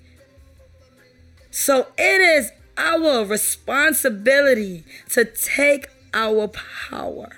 So 1.51 1.89
it 1.99 2.21
is 2.21 2.51
our 2.75 3.23
responsibility 3.23 4.83
to 5.11 5.25
take 5.25 5.89
our 6.11 6.47
power, 6.47 7.29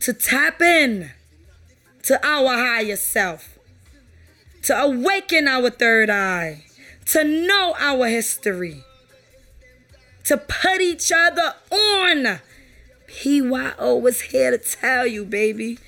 to 0.00 0.12
tap 0.12 0.60
in 0.60 1.12
to 2.02 2.26
our 2.26 2.56
higher 2.56 2.96
self, 2.96 3.60
to 4.62 4.78
awaken 4.78 5.48
our 5.48 5.70
third 5.70 6.10
eye, 6.10 6.64
to 7.06 7.24
know 7.24 7.74
our 7.78 8.06
history, 8.06 8.84
to 10.24 10.36
put 10.36 10.80
each 10.80 11.10
other 11.14 11.54
on. 11.70 12.40
PYO 13.08 13.96
was 13.96 14.22
here 14.22 14.50
to 14.50 14.58
tell 14.58 15.06
you, 15.06 15.24
baby. 15.24 15.78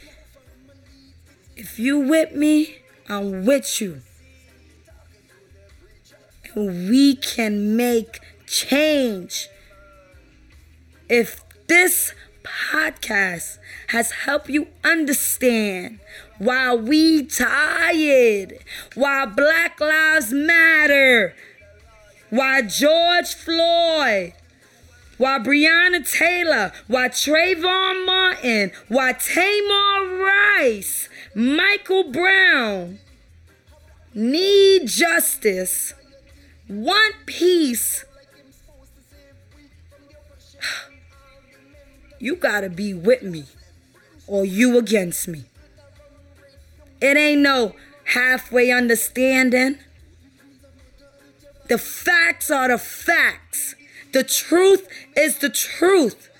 If 1.57 1.79
you 1.79 1.99
with 1.99 2.33
me, 2.33 2.79
I'm 3.09 3.47
with 3.47 3.81
you. 3.81 4.03
And 6.55 6.91
we 6.91 7.17
can 7.17 7.77
make 7.77 8.21
change. 8.47 9.49
If 11.09 11.43
this 11.67 12.13
podcast 12.43 13.59
has 13.89 14.11
helped 14.11 14.49
you 14.49 14.69
understand 14.83 16.01
why 16.39 16.75
we 16.75 17.25
tired, 17.25 18.59
why 18.95 19.27
Black 19.27 19.81
Lives 19.81 20.33
Matter, 20.33 21.35
why 22.31 22.63
George 22.63 23.35
Floyd, 23.35 24.33
why 25.17 25.39
Breonna 25.39 26.11
Taylor, 26.11 26.73
why 26.87 27.09
Trayvon 27.09 28.07
Martin, 28.07 28.73
why 28.89 29.13
Tamir 29.13 30.59
Rice, 30.59 31.09
Michael 31.35 32.11
Brown 32.11 32.99
need 34.15 34.87
justice, 34.87 35.95
want 36.69 37.15
peace. 37.27 38.05
You 42.21 42.37
gotta 42.37 42.71
be 42.71 42.95
with 42.95 43.23
me 43.23 43.45
or 44.27 44.47
you 44.47 44.79
against 44.79 45.29
me. 45.29 45.45
It 47.05 47.19
ain't 47.19 47.43
no 47.43 47.75
halfway 48.15 48.71
understanding. 48.71 49.77
The 51.69 51.77
facts 51.77 52.51
are 52.51 52.69
the 52.69 52.79
facts. 52.79 53.75
The 54.15 54.25
truth 54.25 54.89
is 55.15 55.37
the 55.37 55.51
truth. 55.51 56.31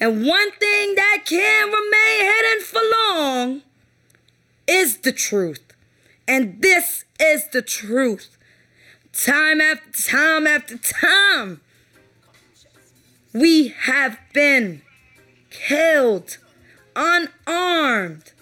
And 0.00 0.26
one 0.26 0.50
thing 0.50 0.96
that 0.96 1.18
can't 1.24 1.72
remain 1.72 2.34
hidden 2.34 2.64
for 2.64 2.80
long 2.98 3.62
is 4.66 4.98
the 4.98 5.12
truth. 5.12 5.72
And 6.26 6.62
this 6.62 7.04
is 7.20 7.46
the 7.52 7.62
truth. 7.62 8.36
Time 9.12 9.60
after 9.60 10.02
time 10.02 10.48
after 10.48 10.78
time, 10.78 11.60
we 13.32 13.68
have 13.68 14.18
been 14.34 14.82
killed, 15.50 16.38
unarmed, 16.96 18.32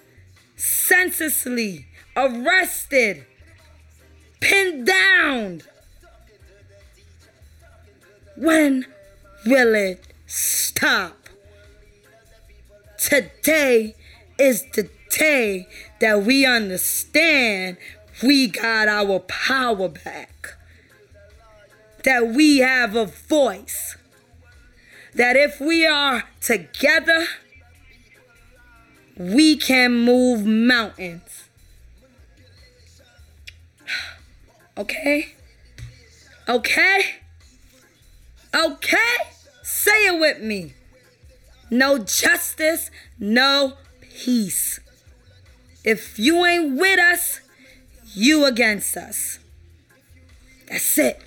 senselessly 0.57 1.87
arrested, 2.17 3.27
pinned 4.41 4.87
down. 4.87 5.63
When 8.37 8.87
will 9.45 9.75
it 9.75 10.07
stop? 10.27 11.29
Today 12.99 13.95
is 14.39 14.65
the 14.75 14.89
day 15.11 15.69
that 16.01 16.23
we 16.23 16.45
understand 16.45 17.77
we 18.23 18.49
got 18.49 18.89
our 18.89 19.21
power 19.21 19.89
back. 19.89 20.57
That 22.05 22.29
we 22.29 22.59
have 22.59 22.95
a 22.95 23.07
voice. 23.07 23.97
That 25.15 25.37
if 25.37 25.61
we 25.61 25.87
are 25.87 26.25
together, 26.41 27.27
we 29.17 29.57
can 29.57 29.93
move 29.93 30.47
mountains. 30.47 31.45
Okay? 34.79 35.35
Okay? 36.47 37.01
Okay? 38.55 39.17
Say 39.63 40.07
it 40.09 40.21
with 40.21 40.43
me. 40.43 40.75
No 41.71 41.97
justice, 41.99 42.91
no 43.19 43.79
peace. 44.03 44.79
If 45.83 46.19
you 46.19 46.45
ain't 46.45 46.79
with 46.79 46.99
us, 46.99 47.41
you 48.15 48.45
against 48.45 48.99
us. 48.99 49.39
That's 50.69 50.99
it. 50.99 51.23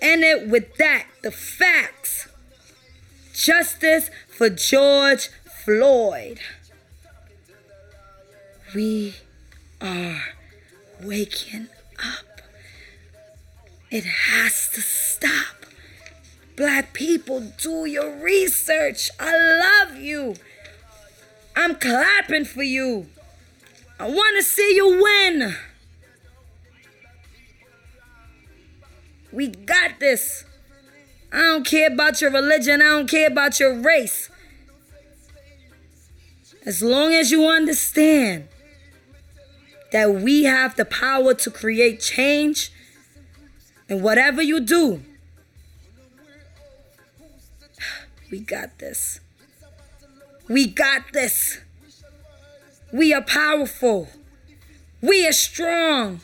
End 0.00 0.24
it 0.24 0.48
with 0.48 0.76
that. 0.76 1.06
The 1.22 1.30
facts. 1.30 2.28
Justice 3.34 4.08
for 4.28 4.48
George 4.48 5.28
Floyd. 5.64 6.40
We 8.74 9.14
are 9.82 10.22
waking 11.02 11.68
up. 11.98 12.40
It 13.90 14.04
has 14.04 14.70
to 14.70 14.80
stop. 14.80 15.66
Black 16.56 16.94
people, 16.94 17.40
do 17.40 17.84
your 17.84 18.10
research. 18.16 19.10
I 19.20 19.34
love 19.36 19.96
you. 19.96 20.36
I'm 21.54 21.74
clapping 21.74 22.46
for 22.46 22.62
you. 22.62 23.08
I 24.00 24.08
want 24.08 24.36
to 24.38 24.42
see 24.42 24.74
you 24.74 25.02
win. 25.02 25.54
We 29.32 29.48
got 29.48 30.00
this. 30.00 30.44
I 31.30 31.42
don't 31.42 31.66
care 31.66 31.88
about 31.88 32.22
your 32.22 32.30
religion. 32.30 32.80
I 32.80 32.84
don't 32.86 33.10
care 33.10 33.26
about 33.26 33.60
your 33.60 33.74
race. 33.74 34.30
As 36.64 36.82
long 36.82 37.12
as 37.12 37.30
you 37.30 37.46
understand 37.48 38.48
that 39.92 40.14
we 40.14 40.44
have 40.44 40.76
the 40.76 40.84
power 40.84 41.34
to 41.34 41.50
create 41.50 42.00
change, 42.00 42.72
and 43.88 44.02
whatever 44.02 44.42
you 44.42 44.58
do, 44.60 45.02
we 48.30 48.40
got 48.40 48.78
this. 48.78 49.20
We 50.48 50.66
got 50.66 51.12
this. 51.12 51.60
We 52.92 53.14
are 53.14 53.22
powerful. 53.22 54.08
We 55.00 55.26
are 55.26 55.32
strong. 55.32 56.20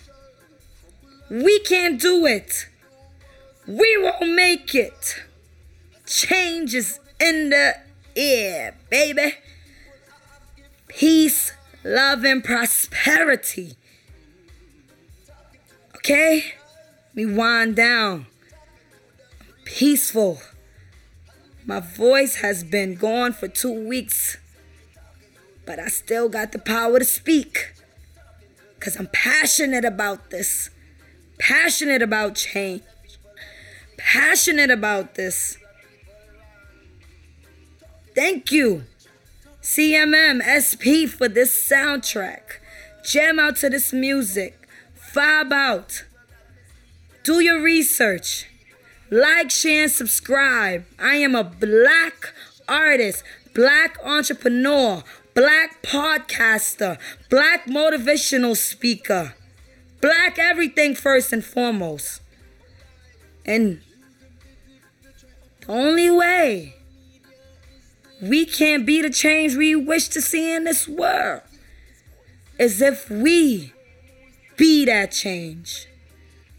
We 1.30 1.60
can 1.60 1.96
do 1.96 2.26
it. 2.26 2.68
We 3.66 3.96
will 3.98 4.34
make 4.34 4.74
it. 4.74 5.22
Change 6.06 6.74
is 6.74 7.00
in 7.20 7.50
the 7.50 7.76
air, 8.16 8.74
baby. 8.88 9.34
Peace, 10.88 11.52
love, 11.84 12.24
and 12.24 12.42
prosperity. 12.42 13.74
Okay? 15.96 16.54
We 17.14 17.26
wind 17.26 17.76
down. 17.76 18.26
Peaceful. 19.64 20.40
My 21.66 21.80
voice 21.80 22.36
has 22.36 22.64
been 22.64 22.94
gone 22.94 23.32
for 23.34 23.46
two 23.46 23.86
weeks, 23.86 24.38
but 25.66 25.78
I 25.78 25.88
still 25.88 26.30
got 26.30 26.52
the 26.52 26.58
power 26.58 26.98
to 26.98 27.04
speak. 27.04 27.74
Because 28.74 28.96
I'm 28.96 29.08
passionate 29.12 29.84
about 29.84 30.30
this, 30.30 30.70
passionate 31.38 32.00
about 32.00 32.36
change, 32.36 32.82
passionate 33.98 34.70
about 34.70 35.16
this. 35.16 35.58
Thank 38.14 38.50
you, 38.50 38.84
CMM 39.68 40.40
SP, 40.40 41.04
for 41.04 41.28
this 41.28 41.52
soundtrack. 41.70 42.56
Jam 43.04 43.38
out 43.38 43.56
to 43.56 43.68
this 43.68 43.92
music. 43.92 44.66
Vibe 45.12 45.52
out. 45.52 46.04
Do 47.22 47.40
your 47.40 47.60
research. 47.60 48.46
Like, 49.10 49.50
share, 49.50 49.82
and 49.82 49.92
subscribe. 49.92 50.86
I 50.98 51.16
am 51.16 51.34
a 51.34 51.44
black 51.44 52.32
artist, 52.66 53.22
black 53.54 53.98
entrepreneur, 54.02 55.04
black 55.34 55.82
podcaster, 55.82 56.98
black 57.28 57.66
motivational 57.66 58.56
speaker, 58.56 59.34
black 60.00 60.38
everything 60.38 60.94
first 60.94 61.30
and 61.30 61.44
foremost. 61.44 62.22
And 63.44 63.82
the 65.60 65.72
only 65.72 66.10
way 66.10 66.77
we 68.20 68.44
can't 68.44 68.84
be 68.84 69.02
the 69.02 69.10
change 69.10 69.54
we 69.54 69.74
wish 69.76 70.08
to 70.08 70.20
see 70.20 70.52
in 70.54 70.64
this 70.64 70.88
world 70.88 71.42
is 72.58 72.82
if 72.82 73.08
we 73.08 73.72
be 74.56 74.84
that 74.84 75.12
change. 75.12 75.86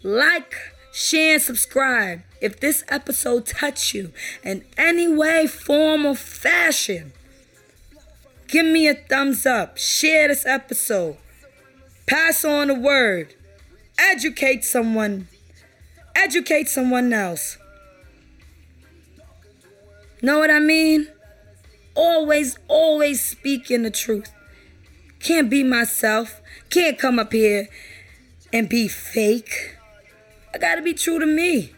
Like, 0.01 0.55
share, 0.93 1.34
and 1.34 1.41
subscribe 1.41 2.22
if 2.39 2.60
this 2.60 2.86
episode 2.88 3.45
touched 3.45 3.93
you 3.93 4.14
in 4.43 4.64
any 4.78 5.07
way, 5.07 5.45
form, 5.47 6.05
or 6.05 6.16
fashion. 6.16 7.12
Give 8.47 8.66
me 8.66 8.88
a 8.88 8.95
thumbs 8.95 9.45
up. 9.45 9.78
Share 9.78 10.30
this 10.30 10.45
episode. 10.45 11.18
Pass 12.07 12.45
on 12.45 12.70
the 12.70 12.76
word. 12.76 13.36
Educate 13.99 14.64
someone. 14.64 15.28
Educate 16.16 16.70
someone 16.70 17.12
else. 17.12 17.57
Know 20.22 20.39
what 20.39 20.49
I 20.49 20.60
mean? 20.60 21.10
Always, 22.00 22.58
always 22.70 23.24
speaking 23.24 23.84
the 23.84 23.91
truth. 23.91 24.32
Can't 25.20 25.50
be 25.50 25.66
myself. 25.66 26.39
Can't 26.70 26.97
come 26.97 27.20
up 27.20 27.34
here 27.34 27.68
and 28.54 28.70
be 28.70 28.88
fake. 28.88 29.76
I 30.54 30.58
gotta 30.58 30.82
be 30.82 30.93
true 30.93 31.20
to 31.20 31.26
me. 31.26 31.74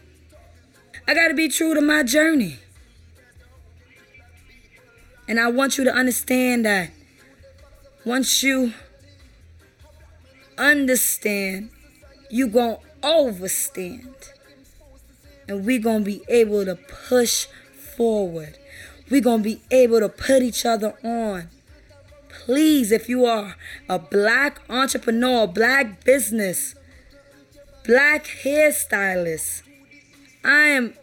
I 1.06 1.14
got 1.14 1.28
to 1.28 1.34
be 1.34 1.48
true 1.48 1.74
to 1.74 1.80
my 1.80 2.04
journey. 2.04 2.58
And 5.28 5.40
I 5.40 5.50
want 5.50 5.76
you 5.76 5.84
to 5.84 5.92
understand 5.92 6.64
that 6.64 6.90
once 8.04 8.42
you 8.42 8.72
understand, 10.56 11.70
you 12.30 12.46
to 12.46 12.80
overstand. 13.02 14.14
And 15.48 15.66
we 15.66 15.78
to 16.04 16.04
be 16.04 16.22
able 16.28 16.64
to 16.64 16.76
push 16.76 17.46
forward. 17.96 18.58
We 19.10 19.20
going 19.20 19.38
to 19.38 19.44
be 19.44 19.60
able 19.70 20.00
to 20.00 20.08
put 20.08 20.42
each 20.42 20.64
other 20.64 20.94
on. 21.04 21.48
Please, 22.28 22.90
if 22.90 23.08
you 23.08 23.24
are 23.24 23.56
a 23.88 23.98
black 23.98 24.60
entrepreneur, 24.68 25.46
black 25.46 26.04
business, 26.04 26.74
black 27.84 28.26
hairstylist, 28.42 29.62
I 30.44 30.68
am 30.68 30.94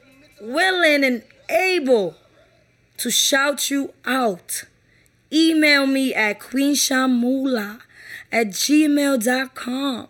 willing 0.42 1.04
and 1.04 1.24
able 1.50 2.16
to 2.98 3.10
shout 3.10 3.72
you 3.72 3.94
out. 4.06 4.64
Email 5.32 5.86
me 5.86 6.14
at 6.14 6.40
queenshamula 6.40 7.80
at 8.32 8.48
gmail.com. 8.48 10.08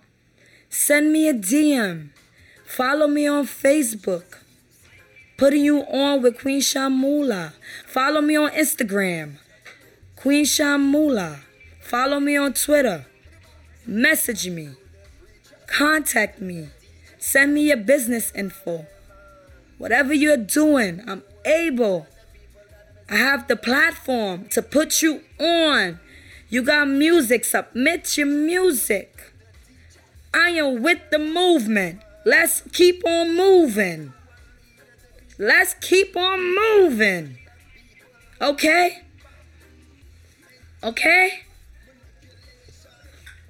Send 0.70 1.12
me 1.12 1.28
a 1.28 1.34
DM. 1.34 2.10
Follow 2.66 3.08
me 3.08 3.28
on 3.28 3.46
Facebook. 3.46 4.39
Putting 5.40 5.64
you 5.64 5.84
on 5.84 6.22
with 6.22 6.38
Queen 6.38 6.60
Shamula. 6.60 7.54
Follow 7.88 8.20
me 8.20 8.36
on 8.36 8.52
Instagram. 8.52 9.38
Queen 10.18 10.44
Shamula. 10.44 11.40
Follow 11.80 12.20
me 12.20 12.36
on 12.36 12.52
Twitter. 12.52 13.06
Message 13.86 14.50
me. 14.50 14.72
Contact 15.66 16.42
me. 16.42 16.68
Send 17.20 17.54
me 17.54 17.70
your 17.70 17.78
business 17.78 18.34
info. 18.36 18.86
Whatever 19.78 20.14
you're 20.14 20.36
doing, 20.36 21.02
I'm 21.08 21.24
able. 21.46 22.06
I 23.10 23.16
have 23.16 23.48
the 23.48 23.56
platform 23.56 24.50
to 24.50 24.62
put 24.62 25.02
you 25.02 25.22
on. 25.40 26.02
You 26.50 26.64
got 26.64 26.90
music, 26.90 27.46
submit 27.46 28.18
your 28.18 28.28
music. 28.28 29.32
I 30.34 30.50
am 30.50 30.84
with 30.84 31.00
the 31.12 31.20
movement. 31.20 32.02
Let's 32.26 32.60
keep 32.74 33.06
on 33.08 33.38
moving. 33.38 34.12
Let's 35.42 35.74
keep 35.76 36.18
on 36.18 36.54
moving. 36.54 37.38
Okay? 38.42 39.04
Okay? 40.84 41.44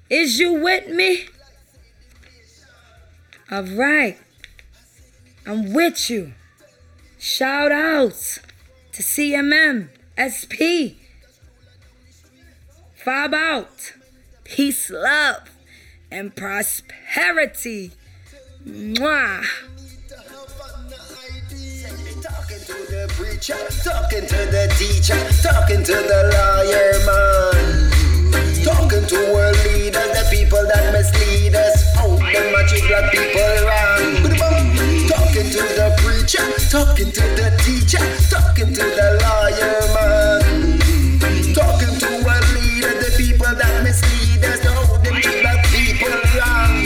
Is 0.08 0.38
you 0.38 0.52
with 0.52 0.88
me? 0.88 1.26
All 3.50 3.64
right. 3.64 4.16
I'm 5.44 5.72
with 5.72 6.08
you. 6.08 6.34
Shout 7.18 7.72
outs 7.72 8.38
to 8.92 9.02
CMM, 9.02 9.88
SP. 10.14 10.94
Fob 12.94 13.34
out. 13.34 13.94
Peace, 14.44 14.90
love, 14.90 15.50
and 16.08 16.36
prosperity. 16.36 17.90
Mwah. 18.64 19.44
Preacher, 23.40 23.68
talking 23.82 24.26
to 24.26 24.36
the 24.52 24.68
teacher, 24.76 25.16
talking 25.42 25.82
to 25.82 25.92
the 25.92 26.20
lawyer 26.36 26.92
man. 27.08 27.90
Talking 28.62 29.06
to 29.06 29.16
world 29.32 29.56
leaders, 29.64 30.12
the 30.12 30.28
people 30.30 30.62
that 30.68 30.92
mislead 30.92 31.54
us. 31.54 31.96
How 31.96 32.08
them 32.08 32.52
a 32.52 32.62
black 32.88 33.10
people 33.10 33.56
wrong. 33.64 34.28
Talking 35.08 35.48
to 35.56 35.62
the 35.72 35.88
preacher, 36.04 36.44
talking 36.68 37.10
to 37.10 37.24
the 37.40 37.48
teacher, 37.64 38.04
talking 38.28 38.74
to 38.74 38.84
the 38.84 39.08
lawyer 39.24 39.80
man. 39.96 40.78
Talking 41.54 41.96
to 41.98 42.08
world 42.24 42.48
leaders, 42.52 43.00
the 43.00 43.10
people 43.16 43.54
that 43.56 43.82
mislead 43.82 44.44
us. 44.44 44.60
How 44.64 44.98
them 44.98 45.16
treat 45.22 45.40
black 45.40 45.64
people 45.72 46.12
wrong. 46.36 46.84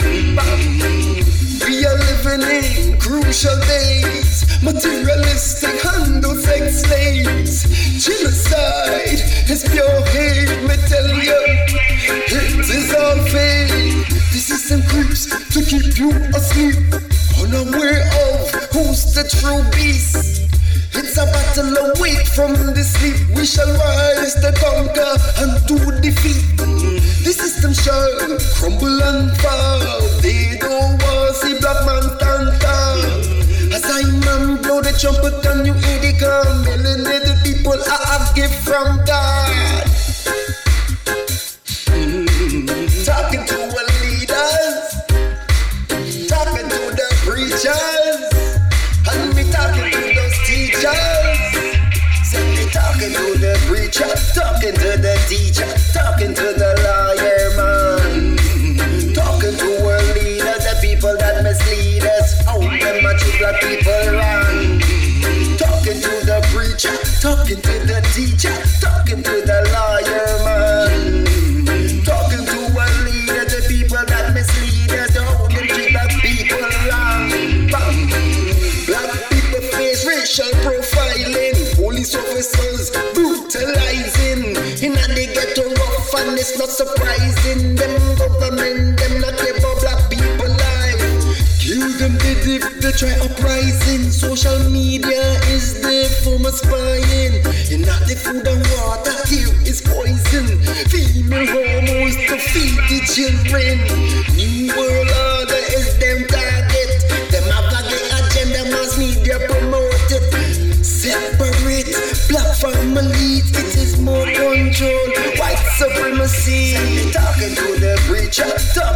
We 1.67 1.85
are 1.85 1.97
living 1.99 2.47
in 2.47 2.97
crucial 2.97 3.59
days. 3.67 4.45
Materialistic 4.63 5.14
conquer 24.59 25.54
it's 86.47 86.59
not 86.59 86.69
surprising. 86.69 87.75
Them 87.75 88.17
government, 88.17 88.99
them 88.99 89.21
not 89.21 89.37
care 89.37 89.53
for 89.55 89.73
black 89.81 90.09
people 90.09 90.49
life. 90.49 91.01
Kill 91.59 91.89
them 91.97 92.17
dead 92.17 92.45
if 92.45 92.81
they 92.81 92.91
try 92.91 93.13
uprising. 93.25 94.11
Social 94.11 94.59
media 94.69 95.25
is 95.49 95.81
there 95.81 96.09
for 96.21 96.37
my 96.37 96.51
spying. 96.51 97.41
And 97.73 97.81
not 97.85 98.05
the 98.05 98.15
food 98.15 98.45
and 98.45 98.61
water 98.77 99.17
here 99.25 99.53
is 99.65 99.81
poison. 99.81 100.61
Female 100.93 101.47
hormones 101.49 102.15
to 102.29 102.37
feed 102.37 102.77
the 102.89 102.99
children. 103.09 104.14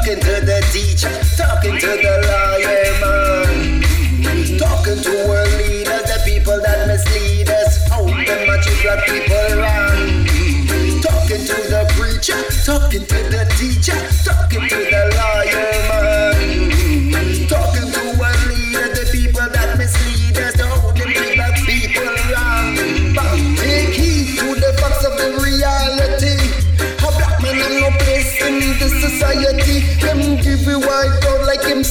Talking 0.10 0.24
to 0.24 0.45
the 0.45 0.60
teacher, 0.72 1.22
talking 1.38 1.78
to 1.78 1.88
the 1.88 2.14
lawyer 2.26 2.99
man. 2.99 4.57
Talking 4.57 5.03
to 5.03 5.28
world 5.28 5.51
leaders, 5.53 6.01
the 6.03 6.22
people 6.26 6.60
that 6.62 6.88
mislead 6.88 7.49
us. 7.49 7.89
Them 7.89 8.49
a 8.49 8.62
treat 8.62 9.05
people 9.05 9.38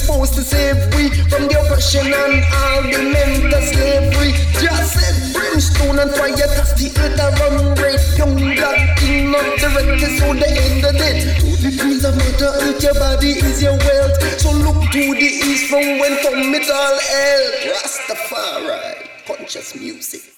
supposed 0.08 0.32
to 0.32 0.42
save 0.42 0.80
we 0.96 1.10
from 1.28 1.44
the 1.48 1.60
oppression 1.60 2.06
and 2.06 2.40
all 2.48 2.80
the 2.80 3.00
mental 3.12 3.60
slavery. 3.60 4.32
Just 4.56 4.96
said 4.96 5.16
brimstone 5.36 5.98
and 5.98 6.10
fire 6.16 6.32
touch 6.32 6.72
the 6.80 6.88
earth 6.96 7.20
a 7.20 7.28
run 7.36 7.74
red. 7.76 8.00
Young 8.16 8.36
black 8.56 8.96
king 8.96 9.30
not 9.30 9.44
directed 9.60 10.12
so 10.16 10.32
the 10.32 10.48
end 10.48 10.84
of 10.88 10.96
it. 10.96 11.36
To 11.40 11.48
the 11.60 11.70
queens 11.76 12.04
of 12.08 12.16
mother 12.16 12.52
earth, 12.56 12.82
your 12.82 12.94
body 12.94 13.32
is 13.36 13.60
your 13.60 13.76
wealth. 13.76 14.16
So 14.40 14.50
look 14.52 14.80
to 14.92 15.02
the 15.12 15.30
east 15.44 15.68
from 15.68 16.00
when 16.00 16.16
from 16.24 16.56
it 16.56 16.70
all 16.70 16.96
hell. 17.12 17.44
Rastafari, 17.76 19.08
conscious 19.26 19.74
music. 19.76 20.37